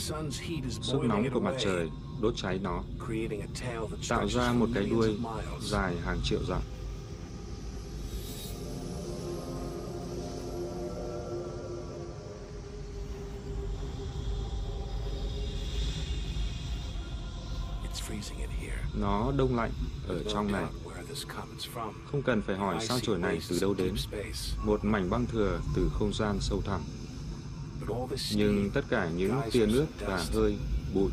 Sức 0.81 0.99
nóng 1.03 1.31
của 1.35 1.41
mặt 1.41 1.55
trời 1.59 1.89
đốt 2.21 2.35
cháy 2.37 2.59
nó, 2.63 2.83
tạo 4.09 4.29
ra 4.29 4.53
một 4.53 4.67
cái 4.75 4.87
đuôi 4.91 5.17
dài 5.61 5.95
hàng 6.05 6.19
triệu 6.25 6.41
dặm. 6.49 6.61
Nó 18.95 19.33
đông 19.37 19.57
lạnh 19.57 19.71
ở 20.09 20.23
trong 20.33 20.53
này. 20.53 20.65
Không 22.11 22.23
cần 22.23 22.43
phải 22.43 22.57
hỏi 22.57 22.77
sao 22.81 23.01
chổi 23.01 23.19
này 23.19 23.41
từ 23.49 23.59
đâu 23.61 23.75
đến, 23.75 23.95
một 24.65 24.85
mảnh 24.85 25.11
băng 25.11 25.27
thừa 25.27 25.61
từ 25.77 25.91
không 25.99 26.13
gian 26.15 26.39
sâu 26.41 26.63
thẳm. 26.67 26.81
Nhưng 28.35 28.71
tất 28.75 28.85
cả 28.91 29.11
những 29.17 29.41
tia 29.53 29.67
nước 29.67 29.87
và 30.01 30.25
hơi, 30.35 30.57
bụi 30.95 31.11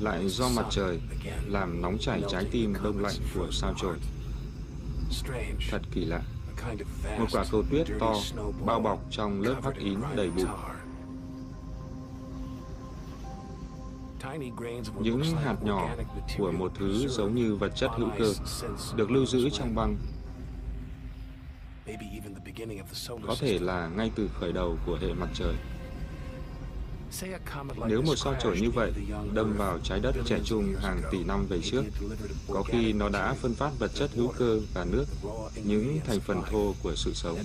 lại 0.00 0.28
do 0.28 0.48
mặt 0.48 0.66
trời 0.70 1.00
làm 1.46 1.82
nóng 1.82 1.98
chảy 2.00 2.22
trái 2.30 2.44
tim 2.50 2.74
đông 2.82 2.98
lạnh 2.98 3.16
của 3.34 3.48
sao 3.52 3.74
chổi. 3.76 3.96
Thật 5.70 5.82
kỳ 5.92 6.04
lạ. 6.04 6.22
Một 7.18 7.26
quả 7.32 7.44
cầu 7.50 7.64
tuyết 7.70 7.86
to 8.00 8.14
bao 8.66 8.80
bọc 8.80 9.04
trong 9.10 9.42
lớp 9.42 9.56
hắc 9.64 9.76
ín 9.76 9.98
đầy 10.16 10.30
bụi. 10.30 10.46
Những 15.00 15.22
hạt 15.44 15.56
nhỏ 15.62 15.90
của 16.38 16.52
một 16.52 16.72
thứ 16.78 17.08
giống 17.08 17.34
như 17.34 17.56
vật 17.56 17.72
chất 17.76 17.90
hữu 17.96 18.08
cơ 18.18 18.32
được 18.96 19.10
lưu 19.10 19.26
giữ 19.26 19.50
trong 19.50 19.74
băng. 19.74 19.96
Có 23.26 23.36
thể 23.40 23.58
là 23.58 23.88
ngay 23.88 24.10
từ 24.14 24.30
khởi 24.40 24.52
đầu 24.52 24.78
của 24.86 24.98
hệ 25.00 25.12
mặt 25.12 25.28
trời. 25.34 25.54
Nếu 27.88 28.02
một 28.02 28.16
sao 28.16 28.34
chổi 28.42 28.60
như 28.60 28.70
vậy 28.70 28.92
đâm 29.32 29.56
vào 29.56 29.78
trái 29.84 30.00
đất 30.00 30.16
trẻ 30.26 30.38
trung 30.44 30.74
hàng 30.82 31.02
tỷ 31.10 31.24
năm 31.24 31.46
về 31.48 31.60
trước, 31.60 31.84
có 32.48 32.62
khi 32.62 32.92
nó 32.92 33.08
đã 33.08 33.34
phân 33.34 33.54
phát 33.54 33.70
vật 33.78 33.90
chất 33.94 34.10
hữu 34.14 34.32
cơ 34.38 34.60
và 34.74 34.84
nước, 34.84 35.04
những 35.64 35.98
thành 36.06 36.20
phần 36.20 36.42
thô 36.50 36.74
của 36.82 36.92
sự 36.96 37.14
sống. 37.14 37.38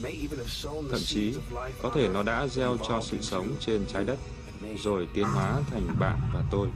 Thậm 0.92 1.00
chí, 1.06 1.34
có 1.82 1.92
thể 1.96 2.08
nó 2.08 2.24
đã 2.24 2.48
gieo 2.48 2.78
cho 2.88 3.02
sự 3.02 3.18
sống 3.22 3.48
trên 3.60 3.86
trái 3.94 4.04
đất 4.04 4.18
rồi 4.78 5.08
tiến 5.14 5.26
hóa 5.26 5.62
thành 5.72 5.88
bạn 6.00 6.20
và 6.34 6.44
tôi. 6.52 6.68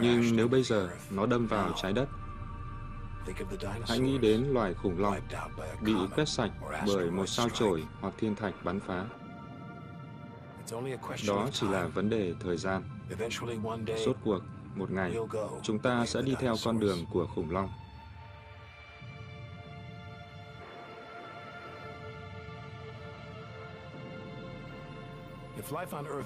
Nhưng 0.00 0.36
nếu 0.36 0.48
bây 0.48 0.62
giờ 0.62 0.90
nó 1.10 1.26
đâm 1.26 1.46
vào 1.46 1.72
trái 1.82 1.92
đất, 1.92 2.08
hãy 3.88 3.98
nghĩ 3.98 4.18
đến 4.18 4.42
loài 4.42 4.74
khủng 4.74 5.00
long 5.00 5.20
bị 5.80 5.94
quét 6.14 6.28
sạch 6.28 6.50
bởi 6.86 7.10
một 7.10 7.26
sao 7.26 7.48
chổi 7.48 7.84
hoặc 8.00 8.14
thiên 8.18 8.34
thạch 8.34 8.54
bắn 8.64 8.80
phá. 8.80 9.04
Đó 11.26 11.48
chỉ 11.52 11.68
là 11.68 11.86
vấn 11.86 12.10
đề 12.10 12.34
thời 12.40 12.56
gian. 12.56 12.82
Eventually 13.10 13.58
Rốt 14.06 14.16
cuộc, 14.24 14.40
một 14.74 14.90
ngày, 14.90 15.16
chúng 15.62 15.78
ta 15.78 16.06
sẽ 16.06 16.22
đi 16.22 16.34
theo 16.40 16.54
con 16.64 16.80
đường 16.80 16.98
của 17.12 17.26
khủng 17.26 17.50
long. 17.50 17.68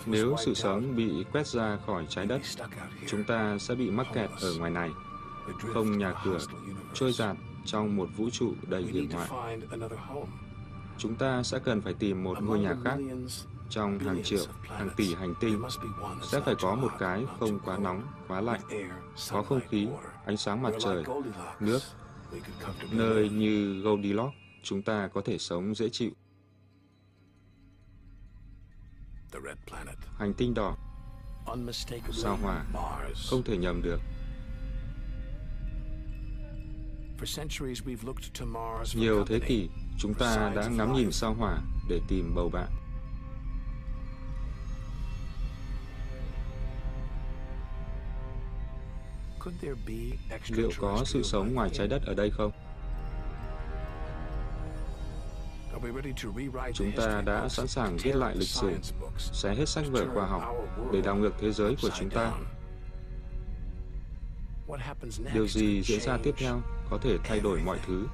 Nếu 0.07 0.37
sự 0.39 0.55
sống 0.55 0.97
bị 0.97 1.25
quét 1.33 1.47
ra 1.47 1.79
khỏi 1.87 2.07
trái 2.09 2.27
đất, 2.27 2.41
chúng 3.07 3.25
ta 3.25 3.59
sẽ 3.59 3.75
bị 3.75 3.91
mắc 3.91 4.07
kẹt 4.15 4.31
ở 4.41 4.55
ngoài 4.59 4.71
này, 4.71 4.91
không 5.75 5.99
nhà 5.99 6.15
cửa, 6.25 6.39
trôi 6.95 7.13
giạt 7.13 7.37
trong 7.65 7.97
một 7.97 8.09
vũ 8.17 8.31
trụ 8.31 8.55
đầy 8.69 8.83
hiểm 8.83 9.11
họa. 9.11 9.57
Chúng 10.99 11.15
ta 11.15 11.43
sẽ 11.43 11.59
cần 11.59 11.81
phải 11.81 11.95
tìm 11.95 12.25
một 12.25 12.43
ngôi 12.43 12.59
nhà 12.59 12.77
khác 12.85 12.97
trong 13.71 13.99
hàng 13.99 14.23
triệu, 14.23 14.45
hàng 14.63 14.91
tỷ 14.97 15.15
hành 15.15 15.35
tinh. 15.41 15.63
Sẽ 16.23 16.41
phải 16.41 16.55
có 16.55 16.75
một 16.75 16.91
cái 16.99 17.25
không 17.41 17.59
quá 17.65 17.79
nóng, 17.79 18.03
quá 18.29 18.41
lạnh, 18.41 18.61
có 19.31 19.43
không 19.43 19.61
khí, 19.71 19.89
ánh 20.27 20.37
sáng 20.37 20.63
mặt 20.63 20.73
trời, 20.81 21.05
nước, 21.61 21.79
nơi 22.91 23.29
như 23.29 23.83
Goldilocks, 23.83 24.37
chúng 24.63 24.83
ta 24.83 25.09
có 25.15 25.23
thể 25.25 25.39
sống 25.39 25.75
dễ 25.75 25.89
chịu. 25.89 26.11
Hành 30.23 30.35
tinh 30.35 30.55
đỏ 30.55 30.77
Sao 32.13 32.39
Hỏa. 32.43 32.65
Không 33.31 33.43
thể 33.43 33.57
nhầm 33.57 33.83
được. 33.83 34.01
For 37.21 37.39
centuries 37.39 37.83
we've 37.83 38.07
looked 38.07 38.41
to 38.41 38.45
Mars 38.45 38.97
for 38.97 39.01
Nhiều 39.01 39.25
thế 39.27 39.41
kỷ, 39.41 39.69
chúng 39.99 40.15
ta 40.15 40.53
đã 40.57 40.69
ngắm 40.69 40.93
nhìn 40.93 41.13
sao 41.13 41.35
hỏa 41.35 41.59
để 41.89 42.01
tìm 42.09 42.35
bầu 42.35 42.49
bạn. 42.49 42.69
Liệu 50.49 50.71
có 50.79 51.03
sự 51.05 51.23
sống 51.23 51.55
ngoài 51.55 51.71
trái 51.73 51.89
đất 51.89 52.03
ở 52.07 52.15
đây 52.15 52.31
không? 52.31 52.53
Chúng 56.75 56.93
ta 56.97 57.23
đã 57.27 57.49
sẵn 57.49 57.67
sàng 57.67 57.97
viết 57.97 58.17
lại 58.17 58.35
lịch 58.37 58.49
sử, 58.49 58.73
xé 59.19 59.55
hết 59.55 59.69
sách 59.69 59.85
vở 59.91 60.07
khoa 60.15 60.27
học 60.27 60.43
để 60.93 61.01
đảo 61.01 61.17
ngược 61.17 61.33
thế 61.41 61.53
giới 61.53 61.77
của 61.83 61.91
chúng 61.99 62.11
ta. 62.11 62.33
Điều 65.35 65.47
gì 65.47 65.83
diễn 65.83 66.01
ra 66.01 66.19
tiếp 66.23 66.35
theo 66.39 66.61
có 66.91 66.99
thể 67.03 67.19
thay 67.25 67.41
đổi 67.41 67.61
mọi 67.65 67.79
thứ. 67.87 68.07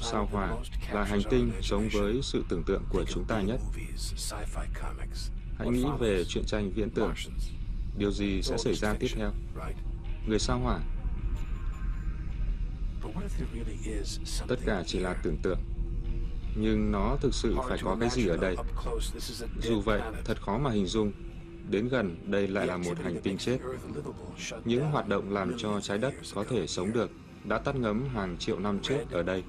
Sao 0.00 0.28
hỏa 0.32 0.56
là 0.92 1.04
hành 1.04 1.22
tinh 1.30 1.52
giống 1.62 1.88
với 1.92 2.20
sự 2.22 2.44
tưởng 2.48 2.62
tượng 2.66 2.82
của 2.90 3.04
chúng 3.08 3.24
ta 3.24 3.40
nhất. 3.40 3.60
Hãy 5.58 5.68
nghĩ 5.68 5.84
về 6.00 6.24
chuyện 6.24 6.24
truyện 6.28 6.44
tranh 6.46 6.70
viễn 6.74 6.90
tưởng. 6.90 7.14
Điều 7.98 8.10
gì 8.10 8.42
sẽ 8.42 8.56
xảy 8.58 8.74
ra 8.74 8.94
tiếp 8.94 9.08
theo? 9.14 9.30
Người 10.28 10.38
sao 10.38 10.58
hỏa, 10.58 10.80
tất 14.48 14.56
cả 14.66 14.82
chỉ 14.86 14.98
là 14.98 15.14
tưởng 15.22 15.36
tượng. 15.42 15.58
Nhưng 16.56 16.92
nó 16.92 17.16
thực 17.20 17.34
sự 17.34 17.56
phải 17.68 17.78
có 17.82 17.96
cái 18.00 18.10
gì 18.10 18.26
ở 18.26 18.36
đây. 18.36 18.56
Dù 19.62 19.80
vậy, 19.80 20.00
thật 20.24 20.42
khó 20.42 20.58
mà 20.58 20.70
hình 20.70 20.86
dung. 20.86 21.12
Đến 21.70 21.88
gần, 21.88 22.16
đây 22.26 22.48
lại 22.48 22.66
là 22.66 22.76
một 22.76 22.98
hành 23.02 23.20
tinh 23.22 23.38
chết. 23.38 23.58
Những 24.64 24.90
hoạt 24.90 25.08
động 25.08 25.32
làm 25.32 25.54
cho 25.58 25.80
trái 25.80 25.98
đất 25.98 26.14
có 26.34 26.44
thể 26.50 26.66
sống 26.66 26.92
được 26.92 27.10
đã 27.44 27.58
tắt 27.58 27.76
ngấm 27.76 28.08
hàng 28.14 28.36
triệu 28.38 28.58
năm 28.58 28.78
trước 28.82 29.10
ở 29.10 29.22
đây, 29.22 29.42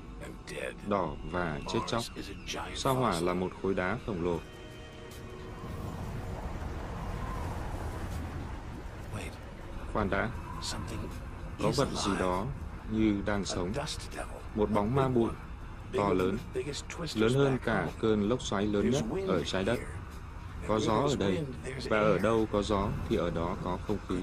đỏ 0.87 1.15
và 1.31 1.59
chết 1.73 1.79
chóc. 1.87 2.03
Sao 2.75 2.95
hỏa 2.95 3.19
là 3.19 3.33
một 3.33 3.51
khối 3.61 3.73
đá 3.73 3.97
khổng 4.05 4.23
lồ. 4.23 4.39
Khoan 9.95 10.09
đã, 10.09 10.29
có 11.63 11.71
vật 11.75 11.87
gì 12.05 12.11
đó 12.19 12.45
như 12.91 13.21
đang 13.25 13.45
sống, 13.45 13.71
một 14.55 14.71
bóng 14.71 14.95
ma 14.95 15.07
bụi, 15.07 15.29
to 15.97 16.09
lớn, 16.13 16.37
lớn 17.15 17.33
hơn 17.33 17.57
cả 17.65 17.87
cơn 18.01 18.29
lốc 18.29 18.41
xoáy 18.41 18.67
lớn 18.67 18.89
nhất 18.89 19.03
ở 19.27 19.43
trái 19.43 19.63
đất. 19.63 19.79
Có 20.67 20.79
gió 20.79 20.93
ở 20.93 21.15
đây, 21.19 21.45
và 21.89 21.99
ở 21.99 22.17
đâu 22.17 22.47
có 22.51 22.61
gió 22.61 22.87
thì 23.09 23.15
ở 23.15 23.29
đó 23.29 23.57
có 23.63 23.77
không 23.87 23.97
khí. 24.09 24.15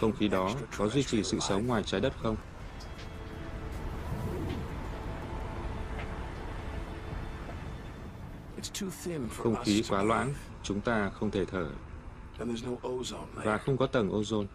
Không 0.00 0.12
khí 0.12 0.28
đó 0.28 0.50
có 0.76 0.88
duy 0.88 1.02
trì 1.02 1.22
sự 1.22 1.38
sống 1.40 1.66
ngoài 1.66 1.82
trái 1.82 2.00
đất 2.00 2.12
không? 2.22 2.36
Không 9.36 9.56
khí 9.64 9.82
quá 9.88 10.02
loãng, 10.02 10.34
chúng 10.62 10.80
ta 10.80 11.10
không 11.10 11.30
thể 11.30 11.44
thở 11.44 11.66
và 13.34 13.58
không 13.58 13.76
có 13.76 13.86
tầng 13.86 14.10
ozone, 14.10 14.46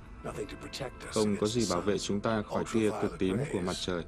không 1.13 1.35
có 1.37 1.47
gì 1.47 1.67
bảo 1.71 1.81
vệ 1.81 1.97
chúng 1.97 2.19
ta 2.19 2.41
khỏi 2.41 2.63
tia 2.73 2.91
cực 3.01 3.19
tím 3.19 3.37
của 3.53 3.59
mặt 3.59 3.75
trời. 3.85 4.03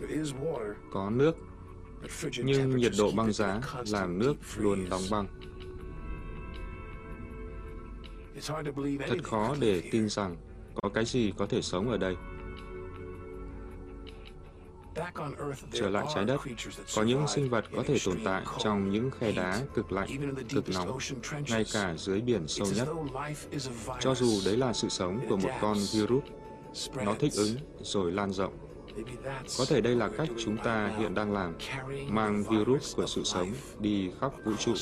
There 0.00 0.14
is 0.14 0.32
water, 0.42 0.74
Có 0.92 1.10
nước, 1.10 1.36
nhưng 2.44 2.76
nhiệt 2.76 2.92
độ 2.98 3.10
băng 3.16 3.32
giá 3.32 3.60
làm 3.86 4.18
nước 4.18 4.34
luôn 4.56 4.88
đóng 4.90 5.02
băng. 5.10 5.26
It's 8.36 8.54
hard 8.54 8.68
to 8.68 8.72
believe 8.82 9.06
Thật 9.08 9.24
khó 9.24 9.56
để 9.60 9.82
tin 9.90 10.08
rằng 10.08 10.36
có 10.82 10.88
cái 10.88 11.04
gì 11.04 11.32
có 11.38 11.46
thể 11.46 11.62
sống 11.62 11.90
ở 11.90 11.96
đây. 11.96 12.16
Trở 15.72 15.90
lại 15.90 16.06
trái 16.14 16.24
đất, 16.24 16.40
có 16.96 17.02
những 17.02 17.28
sinh 17.28 17.50
vật 17.50 17.64
có 17.76 17.82
thể 17.86 17.96
tồn 18.04 18.18
tại 18.24 18.42
trong 18.58 18.90
những 18.90 19.10
khe 19.10 19.32
đá 19.32 19.62
cực 19.74 19.92
lạnh, 19.92 20.08
cực 20.54 20.68
nóng, 20.68 20.98
ngay 21.48 21.64
cả 21.72 21.94
dưới 21.96 22.20
biển 22.20 22.48
sâu 22.48 22.68
nhất. 22.76 22.88
Cho 24.00 24.14
dù 24.14 24.40
đấy 24.44 24.56
là 24.56 24.72
sự 24.72 24.88
sống 24.88 25.20
của 25.28 25.36
một 25.36 25.50
con 25.60 25.76
virus, 25.92 26.24
nó 27.04 27.14
thích 27.14 27.32
ứng 27.36 27.56
rồi 27.82 28.12
lan 28.12 28.32
rộng. 28.32 28.58
Có 29.58 29.64
thể 29.68 29.80
đây 29.80 29.96
là 29.96 30.08
cách 30.08 30.28
chúng 30.38 30.56
ta 30.56 30.92
hiện 30.98 31.14
đang 31.14 31.32
làm, 31.32 31.54
mang 32.08 32.44
virus 32.44 32.96
của 32.96 33.06
sự 33.06 33.24
sống 33.24 33.48
đi 33.80 34.10
khắp 34.20 34.32
vũ 34.44 34.52
trụ. 34.58 34.74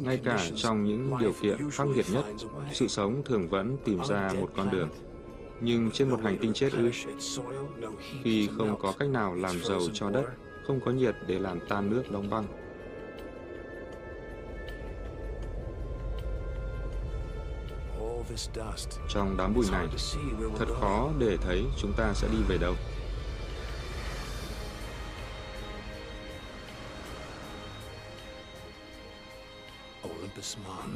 Ngay 0.00 0.20
cả 0.24 0.46
trong 0.56 0.84
những 0.84 1.18
điều 1.20 1.30
life 1.30 1.42
kiện 1.42 1.70
khắc 1.70 1.86
nghiệt 1.86 2.06
nhất, 2.12 2.24
finds 2.24 2.48
a 2.48 2.58
way. 2.58 2.72
sự 2.72 2.88
sống 2.88 3.22
thường 3.24 3.48
vẫn 3.48 3.76
tìm 3.84 3.98
ra 4.08 4.32
một 4.40 4.50
con 4.56 4.70
đường. 4.70 4.88
Nhưng 5.60 5.90
trên 5.90 6.10
một 6.10 6.20
hành 6.22 6.38
tinh 6.40 6.52
chết 6.52 6.72
ư, 6.72 6.90
khi 8.22 8.48
không 8.58 8.78
có 8.80 8.92
cách 8.98 9.08
nào 9.08 9.34
làm 9.34 9.64
giàu 9.64 9.80
cho 9.92 10.10
đất, 10.10 10.24
không 10.66 10.80
có 10.84 10.90
nhiệt 10.90 11.14
để 11.26 11.38
làm 11.38 11.58
tan 11.68 11.90
nước 11.90 12.02
đóng 12.10 12.30
băng. 12.30 12.44
All 18.00 18.22
this 18.28 18.48
dust. 18.54 19.00
Trong 19.08 19.36
đám 19.36 19.54
bụi 19.54 19.66
này, 19.72 19.86
thật 20.58 20.68
khó 20.80 21.10
để 21.18 21.36
thấy 21.36 21.64
chúng 21.78 21.92
ta 21.96 22.12
sẽ 22.14 22.28
đi 22.32 22.38
về 22.48 22.58
đâu. 22.58 22.74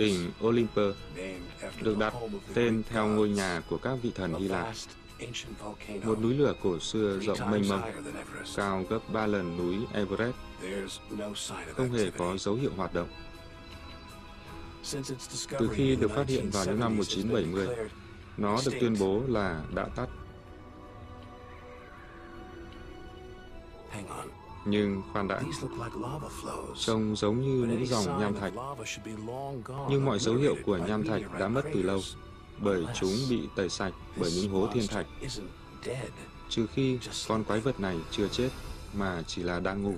Đỉnh 0.01 0.31
Olympus 0.45 0.97
được 1.81 1.99
đặt 1.99 2.15
tên 2.55 2.83
theo 2.89 3.07
ngôi 3.07 3.29
nhà 3.29 3.63
của 3.69 3.77
các 3.77 3.99
vị 4.03 4.13
thần 4.15 4.35
Hy 4.35 4.49
Lạp, 4.49 4.75
một 6.05 6.21
núi 6.21 6.35
lửa 6.35 6.55
cổ 6.63 6.79
xưa 6.79 7.19
rộng 7.19 7.51
mênh 7.51 7.69
mông, 7.69 7.83
cao 8.57 8.85
gấp 8.91 8.99
3 9.13 9.27
lần 9.27 9.57
núi 9.57 9.77
Everest, 9.93 10.35
không 11.77 11.93
hề 11.93 12.11
có 12.11 12.37
dấu 12.37 12.55
hiệu 12.55 12.71
hoạt 12.77 12.95
động. 12.95 13.09
Từ 15.59 15.69
khi 15.73 15.97
được 15.97 16.11
phát 16.11 16.29
hiện 16.29 16.51
vào 16.51 16.65
những 16.65 16.81
năm 16.81 16.99
1970s, 16.99 17.01
it's 17.01 17.35
been 17.35 17.53
1970, 17.53 17.67
declared 17.67 17.93
nó 18.37 18.61
được 18.67 18.73
tuyên 18.81 18.97
bố 19.01 19.23
là 19.29 19.63
đã 19.75 19.85
tắt. 19.85 20.07
Nhưng 24.65 25.03
khoan 25.13 25.29
đã, 25.29 25.43
trông 26.79 27.17
giống 27.17 27.41
như 27.41 27.67
những 27.67 27.87
dòng 27.87 28.21
nham 28.21 28.35
thạch, 28.35 28.53
nhưng 29.91 30.05
mọi 30.05 30.19
dấu 30.19 30.35
hiệu 30.35 30.57
của 30.65 30.77
nham 30.77 31.05
thạch 31.05 31.23
đã 31.39 31.49
mất 31.49 31.63
từ 31.75 31.83
lâu, 31.83 32.01
bởi 32.59 32.87
chúng 33.01 33.13
bị 33.31 33.49
tẩy 33.57 33.69
sạch 33.69 33.93
bởi 34.17 34.31
những 34.33 34.53
hố 34.53 34.69
thiên 34.73 34.87
thạch, 34.87 35.07
trừ 36.49 36.67
khi 36.67 36.99
con 37.29 37.45
quái 37.45 37.61
vật 37.61 37.81
này 37.81 37.99
chưa 38.11 38.29
chết, 38.29 38.49
mà 38.95 39.23
chỉ 39.27 39.43
là 39.43 39.61
đang 39.61 39.83
ngủ. 39.83 39.95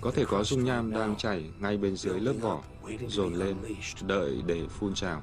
Có 0.00 0.10
thể 0.10 0.24
có 0.24 0.44
dung 0.44 0.64
nham 0.64 0.90
đang 0.90 1.16
chảy 1.16 1.50
ngay 1.58 1.76
bên 1.76 1.96
dưới 1.96 2.20
lớp 2.20 2.34
vỏ, 2.40 2.62
dồn 3.08 3.34
lên, 3.34 3.56
đợi 4.02 4.42
để 4.46 4.66
phun 4.68 4.94
trào. 4.94 5.22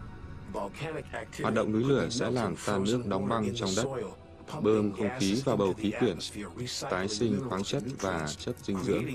Hoạt 1.41 1.54
động 1.54 1.72
núi 1.72 1.84
lửa 1.84 2.10
sẽ 2.10 2.32
làm 2.32 2.56
tan 2.65 2.84
nước 2.84 3.04
đóng 3.06 3.30
băng 3.30 3.56
trong 3.56 3.69
đất, 3.76 3.86
bơm 4.62 4.93
không 4.93 5.10
khí 5.19 5.41
vào 5.45 5.58
bầu 5.58 5.73
khí 5.73 5.91
quyển, 5.99 6.17
tái 6.89 7.08
sinh 7.08 7.41
khoáng 7.49 7.63
chất 7.63 7.84
và 7.99 8.27
chất 8.38 8.56
dinh 8.63 8.84
dưỡng, 8.84 9.06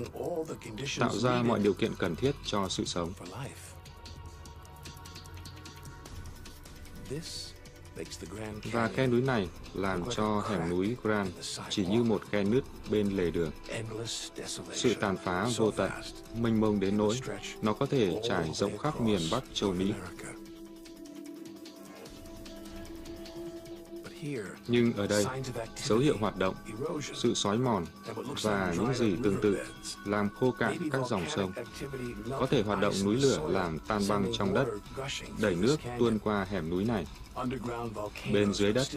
tạo 0.99 1.17
ra 1.17 1.41
mọi 1.41 1.59
điều 1.59 1.73
kiện 1.73 1.91
cần 1.99 2.15
thiết 2.15 2.31
cho 2.45 2.69
sự 2.69 2.85
sống. 2.85 3.13
Và 8.71 8.87
khe 8.87 9.07
núi 9.07 9.21
này 9.21 9.47
làm 9.73 10.03
cho 10.11 10.43
hẻm 10.49 10.69
núi 10.69 10.95
Grand 11.03 11.29
chỉ 11.69 11.85
như 11.85 12.03
một 12.03 12.21
khe 12.31 12.43
nứt 12.43 12.63
bên 12.89 13.17
lề 13.17 13.31
đường. 13.31 13.51
Sự 14.73 14.93
tàn 14.93 15.17
phá 15.23 15.47
vô 15.57 15.71
tận, 15.71 15.91
mênh 16.35 16.61
mông 16.61 16.79
đến 16.79 16.97
nỗi 16.97 17.19
nó 17.61 17.73
có 17.73 17.85
thể 17.85 18.21
trải 18.23 18.51
rộng 18.53 18.77
khắp 18.77 19.01
miền 19.01 19.21
Bắc 19.31 19.43
châu 19.53 19.73
Mỹ. 19.73 19.93
Nhưng 24.67 24.93
ở 24.93 25.07
đây, 25.07 25.25
dấu 25.75 25.99
hiệu 25.99 26.17
hoạt 26.19 26.37
động, 26.37 26.55
sự 27.13 27.33
xói 27.33 27.57
mòn 27.57 27.85
và 28.41 28.73
những 28.77 28.93
gì 28.93 29.15
tương 29.23 29.41
tự 29.41 29.57
làm 30.05 30.29
khô 30.29 30.51
cạn 30.51 30.89
các 30.91 31.01
dòng 31.09 31.23
sông, 31.29 31.51
có 32.29 32.47
thể 32.49 32.63
hoạt 32.63 32.79
động 32.79 32.93
núi 33.05 33.15
lửa 33.15 33.49
làm 33.49 33.79
tan 33.79 34.01
băng 34.09 34.31
trong 34.37 34.53
đất, 34.53 34.67
đẩy 35.39 35.55
nước 35.55 35.77
tuôn 35.99 36.19
qua 36.19 36.45
hẻm 36.49 36.69
núi 36.69 36.85
này. 36.85 37.05
Bên 38.33 38.53
dưới 38.53 38.73
đất, 38.73 38.87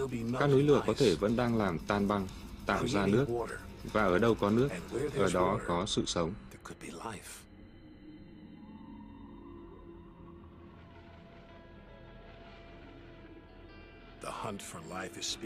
các 0.41 0.47
núi 0.47 0.63
lửa 0.63 0.83
có 0.87 0.95
thể 0.99 1.15
vẫn 1.15 1.37
đang 1.37 1.59
làm 1.59 1.79
tan 1.79 2.09
băng, 2.09 2.29
tạo 2.67 2.89
ra 2.89 3.07
nước, 3.07 3.27
và 3.93 4.05
ở 4.05 4.19
đâu 4.19 4.35
có 4.35 4.51
nước, 4.51 4.69
ở 5.17 5.31
đó 5.33 5.59
có 5.67 5.87
sự 5.87 6.03
sống. 6.07 6.33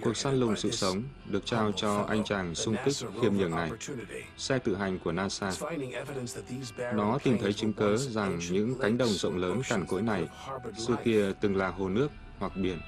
Cuộc 0.02 0.16
săn 0.16 0.40
lùng 0.40 0.56
sự 0.56 0.70
sống 0.70 1.02
được 1.24 1.46
trao 1.46 1.72
cho 1.72 2.04
anh 2.08 2.24
chàng 2.24 2.54
sung 2.54 2.76
kích 2.84 2.94
khiêm 3.20 3.36
nhường 3.36 3.50
này, 3.50 3.70
xe 4.36 4.58
tự 4.58 4.76
hành 4.76 4.98
của 4.98 5.12
NASA. 5.12 5.52
Nó 6.94 7.18
tìm 7.24 7.38
thấy 7.38 7.52
chứng 7.52 7.72
cớ 7.72 7.96
rằng 7.96 8.38
những 8.50 8.74
cánh 8.80 8.98
đồng 8.98 9.08
rộng 9.08 9.36
lớn 9.36 9.60
cằn 9.68 9.86
cỗi 9.86 10.02
này 10.02 10.28
xưa 10.86 10.96
kia 11.04 11.32
từng 11.40 11.56
là 11.56 11.68
hồ 11.68 11.88
nước 11.88 12.08
hoặc 12.38 12.52
biển 12.56 12.78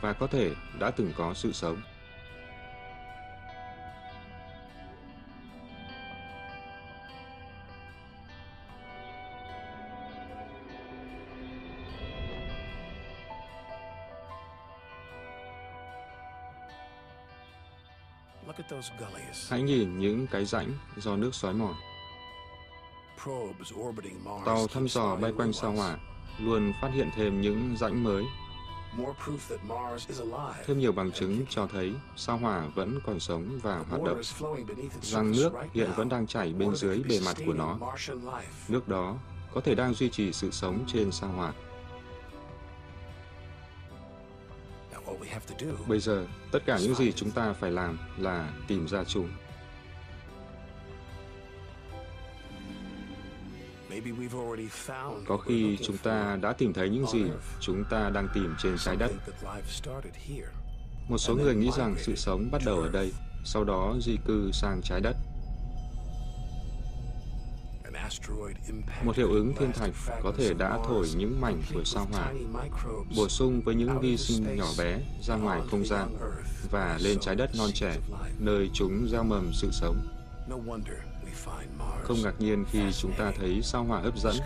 và 0.00 0.12
có 0.12 0.26
thể 0.26 0.50
đã 0.78 0.90
từng 0.90 1.12
có 1.16 1.34
sự 1.34 1.52
sống. 1.52 1.82
Hãy 19.48 19.62
nhìn 19.62 19.98
những 19.98 20.26
cái 20.26 20.44
rãnh 20.44 20.72
do 20.96 21.16
nước 21.16 21.34
xói 21.34 21.54
mòn. 21.54 21.74
Tàu 24.44 24.66
thăm 24.66 24.88
dò 24.88 25.16
bay 25.16 25.32
quanh 25.36 25.52
sao 25.52 25.72
hỏa 25.72 25.98
luôn 26.38 26.72
phát 26.82 26.90
hiện 26.94 27.10
thêm 27.16 27.40
những 27.40 27.76
rãnh 27.80 28.04
mới. 28.04 28.24
Thêm 30.66 30.78
nhiều 30.78 30.92
bằng 30.92 31.12
chứng 31.12 31.44
cho 31.48 31.66
thấy 31.66 31.94
sao 32.16 32.36
hỏa 32.36 32.66
vẫn 32.74 33.00
còn 33.06 33.20
sống 33.20 33.58
và 33.62 33.84
hoạt 33.88 34.02
động, 34.02 34.20
rằng 35.02 35.30
nước 35.30 35.52
hiện 35.72 35.90
vẫn 35.96 36.08
đang 36.08 36.26
chảy 36.26 36.52
bên 36.52 36.74
dưới 36.74 37.02
bề 37.08 37.20
mặt 37.24 37.36
của 37.46 37.52
nó. 37.52 37.78
Nước 38.68 38.88
đó 38.88 39.16
có 39.54 39.60
thể 39.60 39.74
đang 39.74 39.94
duy 39.94 40.10
trì 40.10 40.32
sự 40.32 40.50
sống 40.50 40.84
trên 40.86 41.12
sao 41.12 41.30
hỏa. 41.30 41.52
Bây 45.86 46.00
giờ, 46.00 46.26
tất 46.52 46.58
cả 46.66 46.78
những 46.82 46.94
gì 46.94 47.12
chúng 47.12 47.30
ta 47.30 47.52
phải 47.52 47.70
làm 47.70 47.98
là 48.18 48.52
tìm 48.68 48.88
ra 48.88 49.04
chúng. 49.04 49.28
Có 55.26 55.36
khi 55.36 55.78
chúng 55.82 55.98
ta 55.98 56.38
đã 56.42 56.52
tìm 56.52 56.72
thấy 56.72 56.88
những 56.88 57.06
gì 57.06 57.24
chúng 57.60 57.84
ta 57.90 58.10
đang 58.10 58.28
tìm 58.34 58.54
trên 58.62 58.76
trái 58.78 58.96
đất. 58.96 59.10
Một 61.08 61.18
số 61.18 61.34
người 61.34 61.54
nghĩ 61.54 61.70
rằng 61.76 61.94
sự 61.98 62.16
sống 62.16 62.48
bắt 62.52 62.62
đầu 62.66 62.80
ở 62.80 62.88
đây, 62.88 63.12
sau 63.44 63.64
đó 63.64 63.94
di 64.00 64.16
cư 64.26 64.50
sang 64.52 64.80
trái 64.84 65.00
đất. 65.00 65.16
Một 69.04 69.16
hiệu 69.16 69.28
ứng 69.28 69.54
thiên 69.58 69.72
thạch 69.72 69.90
có 70.22 70.32
thể 70.38 70.54
đã 70.54 70.78
thổi 70.86 71.06
những 71.16 71.40
mảnh 71.40 71.62
của 71.74 71.84
sao 71.84 72.06
hỏa, 72.12 72.32
bổ 73.16 73.28
sung 73.28 73.60
với 73.64 73.74
những 73.74 74.00
vi 74.00 74.16
sinh 74.16 74.56
nhỏ 74.56 74.66
bé 74.78 75.00
ra 75.22 75.36
ngoài 75.36 75.60
không 75.70 75.86
gian 75.86 76.08
và 76.70 76.98
lên 77.02 77.18
trái 77.20 77.34
đất 77.34 77.50
non 77.58 77.70
trẻ, 77.74 77.96
nơi 78.38 78.70
chúng 78.74 79.08
gieo 79.10 79.22
mầm 79.24 79.50
sự 79.52 79.68
sống. 79.72 79.96
Không 82.02 82.22
ngạc 82.22 82.34
nhiên 82.40 82.64
khi 82.70 82.80
chúng 82.92 83.12
ta 83.18 83.32
thấy 83.38 83.60
sao 83.62 83.84
hỏa 83.84 84.00
hấp 84.00 84.18
dẫn, 84.18 84.36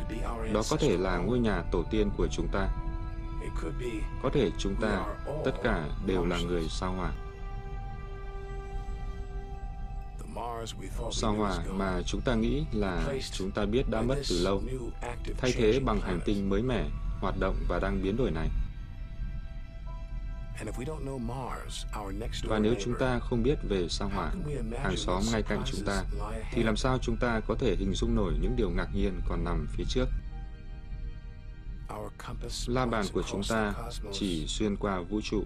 đó 0.53 0.63
có 0.71 0.77
thể 0.77 0.97
là 0.97 1.19
ngôi 1.19 1.39
nhà 1.39 1.63
tổ 1.73 1.85
tiên 1.91 2.11
của 2.17 2.29
chúng 2.33 2.49
ta. 2.53 2.69
Có 4.23 4.31
thể 4.33 4.51
chúng 4.59 4.75
ta, 4.81 5.05
tất 5.45 5.53
cả 5.65 5.89
đều 6.07 6.25
là 6.25 6.39
người 6.39 6.67
sao 6.69 6.93
hỏa. 6.93 7.13
Sao 11.13 11.33
hỏa 11.33 11.59
mà 11.71 12.03
chúng 12.07 12.21
ta 12.21 12.35
nghĩ 12.35 12.65
là 12.73 13.15
chúng 13.33 13.51
ta 13.51 13.67
biết 13.67 13.83
đã 13.91 14.03
mất 14.03 14.17
từ 14.29 14.39
lâu, 14.43 14.63
thay 15.39 15.53
thế 15.53 15.81
bằng 15.85 16.01
hành 16.01 16.21
tinh 16.25 16.49
mới 16.49 16.63
mẻ, 16.63 16.85
hoạt 17.21 17.35
động 17.41 17.57
và 17.69 17.79
đang 17.79 18.03
biến 18.03 18.17
đổi 18.17 18.31
này. 18.31 18.49
Và 22.45 22.59
nếu 22.59 22.75
chúng 22.81 22.95
ta 22.99 23.19
không 23.19 23.43
biết 23.43 23.59
về 23.69 23.89
sao 23.89 24.09
hỏa, 24.09 24.33
hàng 24.83 24.97
xóm 24.97 25.23
ngay 25.33 25.43
cạnh 25.43 25.63
chúng 25.65 25.85
ta, 25.87 26.05
thì 26.53 26.63
làm 26.63 26.77
sao 26.77 26.99
chúng 26.99 27.17
ta 27.17 27.41
có 27.47 27.55
thể 27.55 27.77
hình 27.79 27.95
dung 27.95 28.15
nổi 28.15 28.33
những 28.41 28.57
điều 28.57 28.71
ngạc 28.71 28.89
nhiên 28.95 29.21
còn 29.29 29.45
nằm 29.45 29.67
phía 29.71 29.85
trước? 29.89 30.07
La 32.67 32.87
bàn 32.87 33.05
của 33.13 33.23
chúng 33.23 33.43
ta 33.49 33.75
chỉ 34.13 34.47
xuyên 34.47 34.77
qua 34.77 35.01
vũ 35.01 35.21
trụ, 35.25 35.45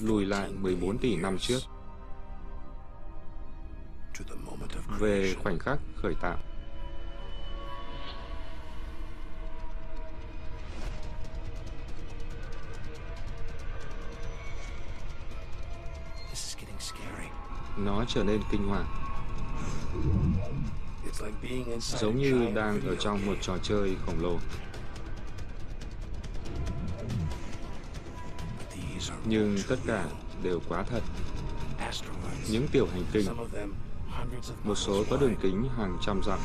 lùi 0.00 0.26
lại 0.26 0.50
14 0.52 0.98
tỷ 0.98 1.16
năm 1.16 1.38
trước, 1.38 1.60
về 4.98 5.34
khoảnh 5.42 5.58
khắc 5.58 5.78
khởi 5.96 6.14
tạo. 6.20 6.38
Nó 17.76 18.04
trở 18.08 18.24
nên 18.24 18.40
kinh 18.50 18.68
hoàng. 18.68 18.86
Giống 21.80 22.18
như 22.18 22.48
đang 22.54 22.80
ở 22.86 22.96
trong 22.96 23.26
một 23.26 23.34
trò 23.40 23.58
chơi 23.62 23.96
khổng 24.06 24.22
lồ. 24.22 24.38
Nhưng 29.24 29.58
tất 29.68 29.76
cả 29.86 30.06
đều 30.42 30.60
quá 30.68 30.84
thật. 30.90 31.02
Những 32.50 32.68
tiểu 32.72 32.86
hành 32.92 33.04
tinh, 33.12 33.26
một 34.64 34.74
số 34.74 35.04
có 35.10 35.16
đường 35.16 35.34
kính 35.42 35.68
hàng 35.76 35.98
trăm 36.00 36.20
dặm. 36.22 36.38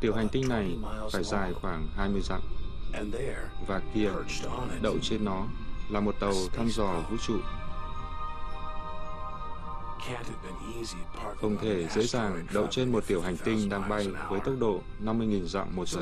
Tiểu 0.00 0.14
hành 0.14 0.28
tinh 0.28 0.48
này 0.48 0.78
phải 1.12 1.24
dài 1.24 1.54
khoảng 1.62 1.88
20 1.96 2.20
dặm. 2.20 2.40
Và 3.66 3.80
kia, 3.94 4.10
đậu 4.82 4.94
trên 5.02 5.24
nó, 5.24 5.46
là 5.90 6.00
một 6.00 6.14
tàu 6.20 6.32
thăm 6.52 6.68
dò 6.68 6.94
vũ 7.10 7.16
trụ. 7.26 7.38
Không 11.40 11.56
thể 11.62 11.88
dễ 11.88 12.02
dàng 12.02 12.46
đậu 12.52 12.66
trên 12.66 12.92
một 12.92 13.06
tiểu 13.06 13.20
hành 13.20 13.36
tinh 13.44 13.68
đang 13.68 13.88
bay 13.88 14.08
với 14.28 14.40
tốc 14.40 14.54
độ 14.58 14.80
50.000 15.04 15.46
dặm 15.46 15.76
một 15.76 15.88
giờ. 15.88 16.00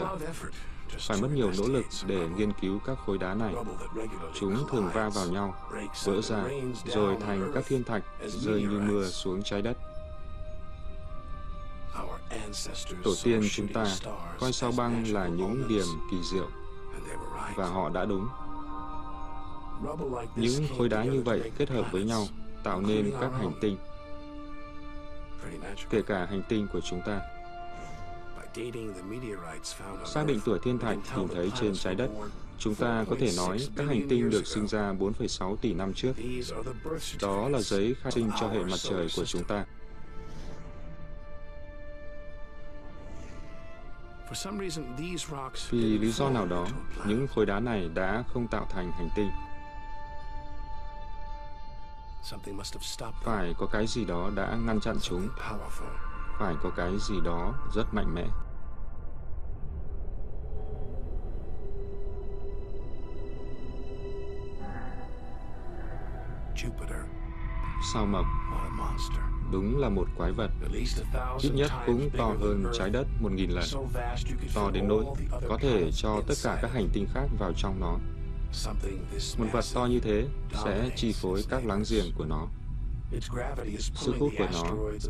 Phải 1.01 1.23
mất 1.23 1.29
nhiều 1.35 1.51
nỗ 1.59 1.69
lực 1.69 1.85
để 2.07 2.29
nghiên 2.37 2.53
cứu 2.53 2.79
các 2.87 2.99
khối 3.07 3.19
đá 3.19 3.35
này. 3.35 3.55
Chúng 4.35 4.69
thường 4.71 4.91
va 4.95 5.09
vào 5.09 5.27
nhau, 5.27 5.55
vỡ 6.05 6.21
ra, 6.23 6.45
rồi 6.85 7.17
thành 7.27 7.51
các 7.55 7.65
thiên 7.67 7.85
thạch 7.85 8.03
rơi 8.27 8.61
như 8.63 8.81
mưa 8.81 9.09
xuống 9.09 9.43
trái 9.43 9.63
đất. 9.63 9.77
Tổ 13.05 13.15
tiên 13.25 13.43
chúng 13.51 13.69
ta 13.69 13.87
coi 14.41 14.53
sao 14.53 14.73
băng 14.77 15.13
là 15.13 15.27
những 15.27 15.69
điểm 15.69 15.87
kỳ 16.11 16.17
diệu, 16.33 16.49
và 17.57 17.67
họ 17.67 17.89
đã 17.89 18.05
đúng. 18.05 18.29
Những 20.37 20.67
khối 20.79 20.89
đá 20.89 21.05
như 21.05 21.23
vậy 21.23 21.51
kết 21.59 21.71
hợp 21.71 21.93
với 21.93 22.05
nhau 22.05 22.27
tạo 22.65 22.81
nên 22.81 23.13
các 23.21 23.31
hành 23.39 23.53
tinh, 23.61 23.77
kể 25.91 26.03
cả 26.03 26.27
hành 26.31 26.43
tinh 26.49 26.67
của 26.73 26.81
chúng 26.81 27.01
ta. 27.07 27.21
Xác 30.05 30.27
định 30.27 30.41
tuổi 30.45 30.59
thiên 30.63 30.79
thạch 30.79 30.99
tìm 31.17 31.29
thấy 31.35 31.53
trên 31.61 31.75
trái 31.75 31.95
đất, 31.95 32.11
chúng 32.59 32.75
ta 32.75 33.05
có 33.11 33.17
thể 33.21 33.31
nói 33.37 33.59
các 33.77 33.87
hành 33.87 34.07
tinh 34.09 34.31
được 34.31 34.47
sinh 34.47 34.67
ra 34.69 34.93
4,6 34.93 35.57
tỷ 35.57 35.75
năm 35.75 35.93
trước. 35.95 36.13
Đó 37.21 37.49
là 37.49 37.61
giấy 37.61 37.95
khai 38.03 38.13
sinh 38.13 38.31
cho 38.41 38.49
hệ 38.49 38.59
mặt 38.59 38.77
trời 38.77 39.09
của 39.17 39.25
chúng 39.25 39.45
ta. 39.45 39.65
For 44.29 44.35
some 44.35 44.69
reason, 44.69 44.97
these 44.97 45.27
rocks 45.31 45.71
Vì 45.71 45.99
lý 45.99 46.13
do 46.13 46.31
nào 46.31 46.47
đó, 46.47 46.67
những 47.07 47.27
khối 47.35 47.47
đá 47.47 47.61
này 47.61 47.91
đã 47.95 48.25
không 48.29 48.49
tạo 48.49 48.67
thành 48.71 48.93
hành 48.93 49.09
tinh. 49.17 49.31
Phải 53.25 53.55
có 53.59 53.67
cái 53.73 53.87
gì 53.87 54.05
đó 54.05 54.31
đã 54.35 54.57
ngăn 54.67 54.81
chặn 54.81 54.97
chúng, 55.03 55.29
phải 56.39 56.55
có 56.63 56.71
cái 56.77 56.93
gì 57.09 57.15
đó 57.25 57.55
rất 57.75 57.85
mạnh 57.95 58.15
mẽ. 58.15 58.27
Sao 67.93 68.07
mộc 68.07 68.27
đúng 69.53 69.79
là 69.79 69.89
một 69.89 70.05
quái 70.17 70.33
vật, 70.33 70.51
ít 71.43 71.51
nhất 71.55 71.71
cũng 71.87 72.11
to 72.19 72.35
hơn 72.41 72.65
trái 72.79 72.91
đất 72.91 73.07
một 73.21 73.33
nghìn 73.33 73.51
lần, 73.51 73.65
to 74.55 74.71
đến 74.71 74.89
nỗi 74.89 75.05
có 75.49 75.59
thể 75.61 75.91
cho 75.93 76.21
tất 76.29 76.35
cả 76.45 76.59
các 76.63 76.73
hành 76.73 76.89
tinh 76.93 77.07
khác 77.15 77.27
vào 77.39 77.53
trong 77.57 77.81
nó. 77.81 77.99
Một 79.39 79.47
vật 79.53 79.65
to 79.75 79.87
như 79.87 80.01
thế 80.01 80.27
sẽ 80.65 80.91
chi 80.97 81.13
phối 81.13 81.45
các 81.51 81.67
láng 81.67 81.83
giềng 81.91 82.13
của 82.19 82.25
nó. 82.25 82.47
Sức 83.79 84.15
hút 84.19 84.33
của 84.39 84.49
nó 84.53 84.65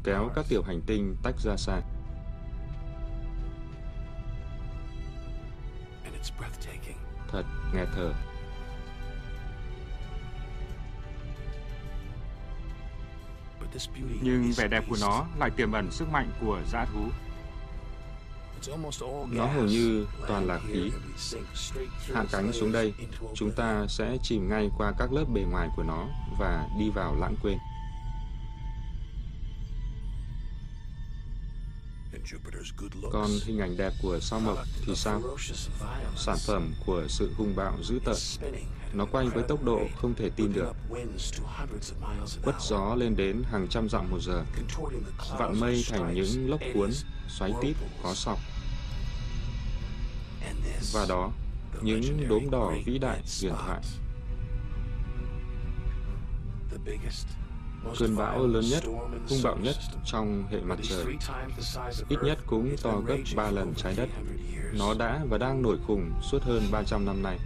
kéo 0.04 0.30
các 0.34 0.46
tiểu 0.48 0.62
hành 0.62 0.80
tinh 0.86 1.16
tách 1.22 1.34
ra 1.38 1.56
xa. 1.56 1.80
And 6.04 6.14
it's 6.14 6.30
breathtaking. 6.38 6.98
Thật 7.28 7.44
nghẹt 7.74 7.88
thở. 7.94 8.12
Nhưng 14.20 14.52
vẻ 14.56 14.68
đẹp 14.68 14.84
của 14.88 14.96
nó 15.00 15.26
lại 15.38 15.50
tiềm 15.50 15.72
ẩn 15.72 15.90
sức 15.90 16.08
mạnh 16.08 16.30
của 16.40 16.60
dã 16.72 16.84
thú. 16.84 17.08
Nó 19.30 19.46
hầu 19.46 19.64
như 19.64 20.06
toàn 20.28 20.46
là 20.46 20.60
khí. 20.68 20.90
Hạ 22.14 22.24
cánh 22.32 22.52
xuống 22.52 22.72
đây, 22.72 22.94
chúng 23.34 23.52
ta 23.52 23.86
sẽ 23.88 24.16
chìm 24.22 24.48
ngay 24.48 24.70
qua 24.78 24.92
các 24.98 25.12
lớp 25.12 25.24
bề 25.34 25.40
ngoài 25.40 25.68
của 25.76 25.82
nó 25.82 26.06
và 26.38 26.68
đi 26.78 26.90
vào 26.90 27.16
lãng 27.20 27.36
quên. 27.42 27.58
Còn 33.12 33.30
hình 33.44 33.58
ảnh 33.58 33.76
đẹp 33.76 33.92
của 34.02 34.20
sao 34.20 34.40
mộc 34.40 34.58
thì 34.86 34.94
sao? 34.96 35.22
Sản 36.16 36.36
phẩm 36.46 36.74
của 36.86 37.04
sự 37.08 37.32
hung 37.36 37.56
bạo 37.56 37.78
dữ 37.82 37.98
tợn. 38.04 38.16
Nó 38.96 39.06
quay 39.12 39.28
với 39.28 39.42
tốc 39.42 39.64
độ 39.64 39.80
không 39.96 40.14
thể 40.14 40.30
tin 40.36 40.52
được, 40.52 40.72
quất 42.44 42.54
gió 42.60 42.94
lên 42.94 43.16
đến 43.16 43.42
hàng 43.50 43.66
trăm 43.70 43.88
dặm 43.88 44.10
một 44.10 44.18
giờ, 44.20 44.44
vặn 45.38 45.60
mây 45.60 45.84
thành 45.90 46.14
những 46.14 46.50
lốc 46.50 46.60
cuốn, 46.74 46.90
xoáy 47.28 47.52
tít, 47.60 47.76
có 48.02 48.14
sọc. 48.14 48.38
Và 50.92 51.06
đó, 51.08 51.30
những 51.82 52.28
đốm 52.28 52.50
đỏ 52.50 52.72
vĩ 52.84 52.98
đại 52.98 53.20
huyền 53.40 53.52
thoại. 53.66 53.80
Cơn 57.98 58.16
bão 58.16 58.46
lớn 58.46 58.64
nhất, 58.70 58.82
hung 59.28 59.42
bạo 59.42 59.56
nhất 59.56 59.76
trong 60.04 60.44
hệ 60.50 60.60
mặt 60.60 60.78
trời, 60.82 61.04
ít 62.08 62.18
nhất 62.22 62.38
cũng 62.46 62.76
to 62.82 63.00
gấp 63.06 63.16
3 63.36 63.50
lần 63.50 63.74
trái 63.76 63.94
đất. 63.96 64.08
Nó 64.72 64.94
đã 64.94 65.20
và 65.28 65.38
đang 65.38 65.62
nổi 65.62 65.78
khùng 65.86 66.12
suốt 66.30 66.42
hơn 66.42 66.62
300 66.70 67.06
năm 67.06 67.22
nay. 67.22 67.38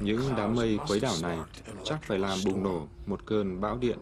Những 0.00 0.20
đám 0.36 0.54
mây 0.54 0.78
khuấy 0.86 1.00
đảo 1.00 1.14
này 1.22 1.38
chắc 1.84 2.02
phải 2.02 2.18
làm 2.18 2.38
bùng 2.44 2.62
nổ 2.62 2.86
một 3.06 3.26
cơn 3.26 3.60
bão 3.60 3.78
điện. 3.78 3.98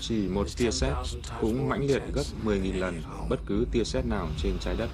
Chỉ 0.00 0.28
một 0.28 0.46
tia 0.56 0.70
sét 0.70 0.92
cũng 1.40 1.68
mãnh 1.68 1.86
liệt 1.86 2.02
gấp 2.14 2.22
10.000 2.44 2.78
lần 2.78 3.02
bất 3.28 3.40
cứ 3.46 3.66
tia 3.72 3.84
sét 3.84 4.06
nào 4.06 4.28
trên 4.38 4.58
trái 4.60 4.76
đất. 4.76 4.90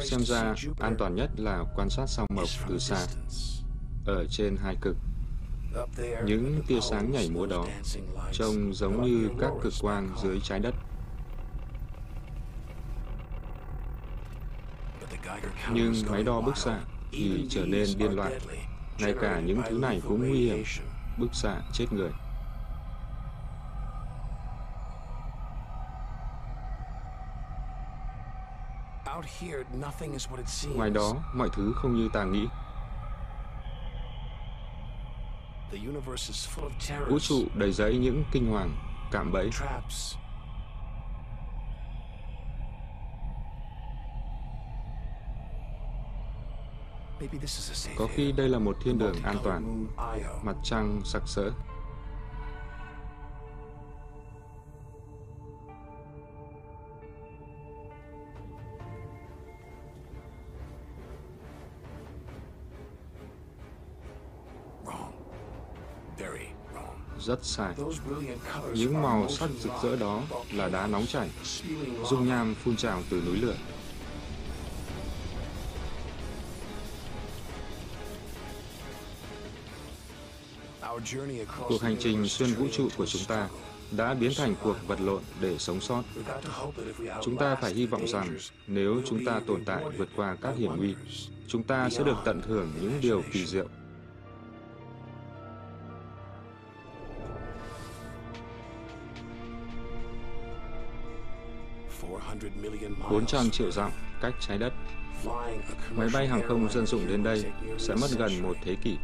Xem 0.00 0.24
ra, 0.24 0.54
an 0.78 0.96
toàn 0.98 1.14
nhất 1.14 1.30
là 1.36 1.64
quan 1.76 1.90
sát 1.90 2.06
sao 2.06 2.26
mộc 2.34 2.48
từ 2.68 2.78
xa, 2.78 3.06
ở 4.06 4.26
trên 4.30 4.56
hai 4.56 4.76
cực. 4.80 4.96
Những 6.24 6.62
tia 6.66 6.80
sáng 6.80 7.10
nhảy 7.10 7.30
múa 7.30 7.46
đó 7.46 7.66
trông 8.32 8.74
giống 8.74 9.02
như 9.02 9.30
các 9.40 9.50
cực 9.62 9.72
quang 9.80 10.08
dưới 10.22 10.40
trái 10.42 10.58
đất. 10.60 10.74
Nhưng 15.72 15.94
máy 16.10 16.22
đo 16.22 16.40
bức 16.40 16.56
xạ 16.56 16.80
thì 17.12 17.46
trở 17.50 17.66
nên 17.66 17.88
điên 17.98 18.12
loạn. 18.12 18.32
Ngay 18.98 19.14
cả 19.20 19.40
những 19.40 19.62
thứ 19.68 19.78
này 19.78 20.02
cũng 20.08 20.28
nguy 20.28 20.46
hiểm, 20.46 20.64
bức 21.18 21.34
xạ 21.34 21.60
chết 21.72 21.86
người. 21.92 22.10
Ngoài 30.74 30.90
đó, 30.90 31.14
mọi 31.34 31.48
thứ 31.52 31.72
không 31.76 31.96
như 31.96 32.08
ta 32.12 32.24
nghĩ. 32.24 32.46
Vũ 37.08 37.18
trụ 37.18 37.44
đầy 37.54 37.72
rẫy 37.72 37.98
những 37.98 38.24
kinh 38.32 38.50
hoàng, 38.50 38.76
cạm 39.12 39.32
bẫy. 39.32 39.50
Có 47.96 48.08
khi 48.14 48.32
đây 48.32 48.48
là 48.48 48.58
một 48.58 48.76
thiên 48.84 48.98
đường 48.98 49.14
an 49.22 49.36
toàn, 49.44 49.86
mặt 50.42 50.56
trăng 50.64 51.00
sặc 51.04 51.22
sỡ. 51.26 51.50
Rất 67.30 67.44
sai. 67.44 67.74
Những 68.74 69.02
màu 69.02 69.28
sắc 69.28 69.50
rực 69.60 69.72
rỡ 69.82 69.96
đó 69.96 70.22
là 70.52 70.68
đá 70.68 70.86
nóng 70.86 71.06
chảy, 71.06 71.30
dung 72.10 72.28
nham 72.28 72.54
phun 72.54 72.76
trào 72.76 73.02
từ 73.10 73.22
núi 73.26 73.36
lửa. 73.36 73.56
Cuộc 81.68 81.82
hành 81.82 81.96
trình 82.00 82.28
xuyên 82.28 82.54
vũ 82.54 82.66
trụ 82.72 82.88
của 82.96 83.06
chúng 83.06 83.24
ta 83.28 83.48
đã 83.90 84.14
biến 84.14 84.32
thành 84.36 84.54
cuộc 84.62 84.76
vật 84.86 85.00
lộn 85.00 85.22
để 85.40 85.58
sống 85.58 85.80
sót. 85.80 86.02
Chúng 87.22 87.36
ta 87.36 87.54
phải 87.54 87.74
hy 87.74 87.86
vọng 87.86 88.08
rằng 88.08 88.38
nếu 88.66 89.02
chúng 89.06 89.24
ta 89.24 89.40
tồn 89.46 89.64
tại 89.64 89.84
vượt 89.98 90.08
qua 90.16 90.36
các 90.40 90.56
hiểm 90.56 90.76
nguy, 90.76 90.94
chúng 91.48 91.62
ta 91.62 91.90
sẽ 91.90 92.04
được 92.04 92.16
tận 92.24 92.40
hưởng 92.48 92.72
những 92.80 93.00
điều 93.00 93.22
kỳ 93.32 93.46
diệu. 93.46 93.66
Bốn 103.10 103.26
trăm 103.26 103.50
triệu 103.50 103.70
dặm 103.70 103.90
cách 104.20 104.34
trái 104.40 104.58
đất, 104.58 104.72
máy 105.96 106.08
bay 106.12 106.28
hàng 106.28 106.42
không 106.48 106.68
dân 106.70 106.86
dụng 106.86 107.06
đến 107.08 107.22
đây 107.22 107.44
sẽ 107.78 107.94
mất 107.94 108.08
gần 108.18 108.42
một 108.42 108.56
thế 108.64 108.76
kỷ. 108.82 108.96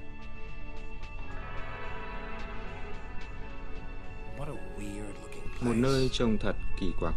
Một 5.61 5.75
nơi 5.77 6.09
trông 6.13 6.37
thật 6.41 6.57
kỳ 6.81 6.93
quặc. 7.01 7.15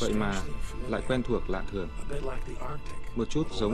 Vậy 0.00 0.12
mà 0.12 0.32
lại 0.88 1.02
quen 1.08 1.22
thuộc 1.22 1.50
lạ 1.50 1.62
thường. 1.72 1.88
Một 3.16 3.30
chút 3.30 3.46
giống 3.52 3.70